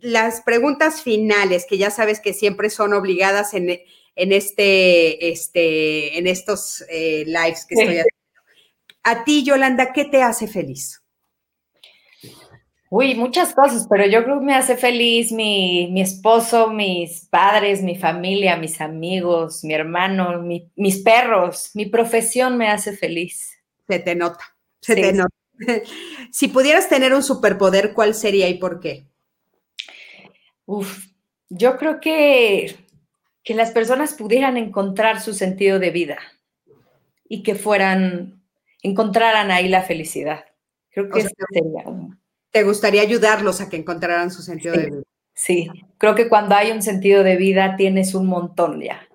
[0.00, 6.26] las preguntas finales, que ya sabes que siempre son obligadas en, en este, este, en
[6.26, 8.08] estos eh, lives que estoy haciendo.
[9.02, 11.02] A ti, Yolanda, ¿qué te hace feliz?
[12.90, 17.82] Uy, muchas cosas, pero yo creo que me hace feliz mi, mi esposo, mis padres,
[17.82, 20.40] mi familia, mis amigos, mi hermano,
[20.76, 23.58] mis perros, mi profesión me hace feliz.
[23.88, 24.44] Se te nota,
[24.80, 25.34] se te nota.
[26.30, 29.08] si pudieras tener un superpoder, ¿cuál sería y por qué?
[30.66, 31.06] Uf,
[31.48, 32.76] yo creo que,
[33.42, 36.18] que las personas pudieran encontrar su sentido de vida
[37.28, 38.42] y que fueran,
[38.82, 40.44] encontraran ahí la felicidad.
[40.90, 42.18] Creo que sería un
[42.54, 45.02] te gustaría ayudarlos a que encontraran su sentido de vida.
[45.34, 49.08] Sí, creo que cuando hay un sentido de vida tienes un montón ya.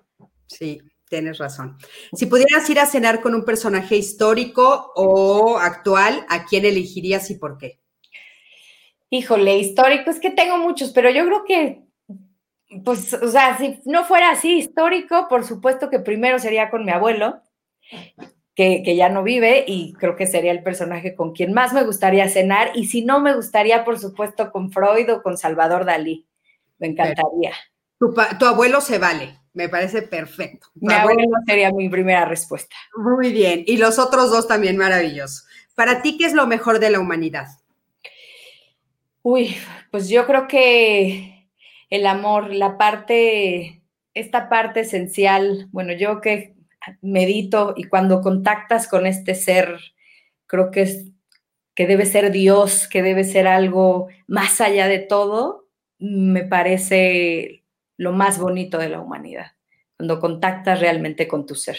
[0.46, 1.78] Sí, tienes razón.
[2.12, 7.36] Si pudieras ir a cenar con un personaje histórico o actual, ¿a quién elegirías y
[7.36, 7.79] por qué?
[9.10, 11.82] Híjole, histórico, es que tengo muchos, pero yo creo que,
[12.84, 16.92] pues, o sea, si no fuera así histórico, por supuesto que primero sería con mi
[16.92, 17.42] abuelo,
[18.54, 22.28] que, ya no vive y creo que sería el personaje con quien más me gustaría
[22.28, 26.28] cenar y si no me gustaría, por supuesto, con Freud o con Salvador Dalí.
[26.78, 27.52] Me encantaría.
[27.98, 30.68] Tu, abuelo se vale, me parece perfecto.
[30.74, 32.76] mi abuelo sería mi primera respuesta.
[32.96, 35.46] Muy bien, y los otros dos también maravillosos.
[35.74, 37.46] Para ti, ¿qué es lo mejor de la humanidad?
[39.22, 39.54] Uy,
[39.90, 41.50] pues yo creo que
[41.90, 43.82] el amor, la parte,
[44.14, 46.54] esta parte esencial, bueno, yo que
[47.02, 49.78] medito y cuando contactas con este ser,
[50.46, 51.06] creo que es
[51.74, 55.68] que debe ser Dios, que debe ser algo más allá de todo,
[55.98, 57.64] me parece
[57.96, 59.52] lo más bonito de la humanidad,
[59.96, 61.78] cuando contactas realmente con tu ser.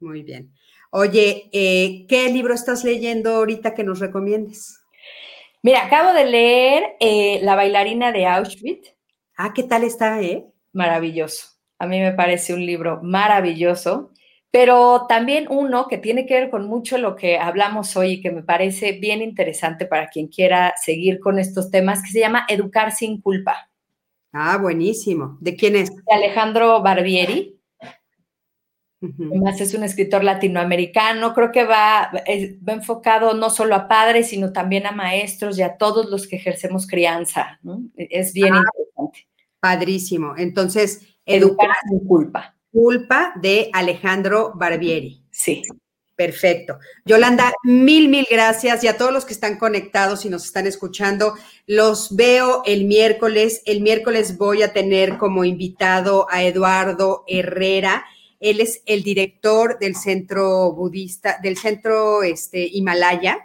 [0.00, 0.54] Muy bien.
[0.90, 4.79] Oye, eh, ¿qué libro estás leyendo ahorita que nos recomiendes?
[5.62, 8.96] Mira, acabo de leer eh, La bailarina de Auschwitz.
[9.36, 10.46] Ah, ¿qué tal está, eh?
[10.72, 11.48] Maravilloso.
[11.78, 14.12] A mí me parece un libro maravilloso,
[14.50, 18.30] pero también uno que tiene que ver con mucho lo que hablamos hoy y que
[18.30, 22.92] me parece bien interesante para quien quiera seguir con estos temas, que se llama Educar
[22.92, 23.70] sin culpa.
[24.32, 25.36] Ah, buenísimo.
[25.40, 25.90] ¿De quién es?
[25.90, 27.59] De Alejandro Barbieri.
[29.02, 34.52] Además es un escritor latinoamericano, creo que va, va, enfocado no solo a padres, sino
[34.52, 37.58] también a maestros y a todos los que ejercemos crianza.
[37.96, 39.26] Es bien ah, interesante.
[39.58, 40.34] Padrísimo.
[40.36, 42.54] Entonces, educar, sin culpa.
[42.72, 45.22] Culpa de Alejandro Barbieri.
[45.30, 45.62] Sí.
[46.14, 46.78] Perfecto.
[47.06, 51.32] Yolanda, mil, mil gracias y a todos los que están conectados y nos están escuchando.
[51.66, 53.62] Los veo el miércoles.
[53.64, 58.04] El miércoles voy a tener como invitado a Eduardo Herrera.
[58.40, 63.38] Él es el director del centro budista, del centro este, Himalaya.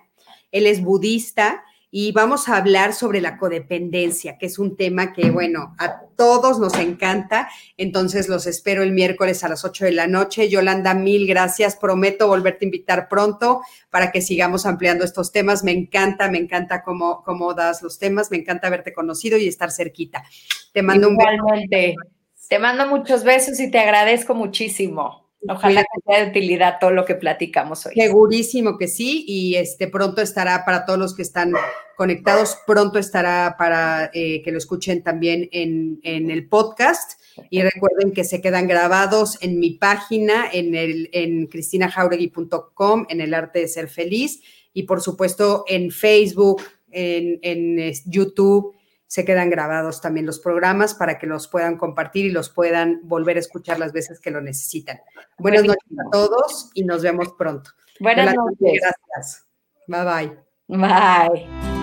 [0.51, 1.63] Él es budista
[1.97, 6.59] y vamos a hablar sobre la codependencia, que es un tema que, bueno, a todos
[6.59, 7.47] nos encanta.
[7.77, 10.49] Entonces los espero el miércoles a las 8 de la noche.
[10.49, 11.77] Yolanda, mil gracias.
[11.77, 15.63] Prometo volverte a invitar pronto para que sigamos ampliando estos temas.
[15.63, 18.29] Me encanta, me encanta cómo, cómo das los temas.
[18.29, 20.25] Me encanta haberte conocido y estar cerquita.
[20.73, 22.05] Te mando un beso.
[22.47, 25.25] Te mando muchos besos y te agradezco muchísimo.
[25.47, 27.93] Ojalá que sea de utilidad todo lo que platicamos hoy.
[27.93, 31.53] Segurísimo que sí, y este pronto estará para todos los que están
[31.97, 37.21] conectados, pronto estará para eh, que lo escuchen también en, el podcast.
[37.49, 43.33] Y recuerden que se quedan grabados en mi página, en, el, en cristinajauregui.com, en el
[43.33, 44.41] arte de ser feliz,
[44.73, 48.73] y por supuesto en Facebook, en, en YouTube
[49.07, 53.37] se quedan grabados también los programas para que los puedan compartir y los puedan volver
[53.37, 54.99] a escuchar las veces que lo necesitan.
[55.37, 57.71] Buenas noches a todos y nos vemos pronto.
[57.99, 58.81] Buenas noches.
[58.81, 59.45] Gracias.
[59.87, 60.77] Bye bye.
[60.77, 61.74] Bye.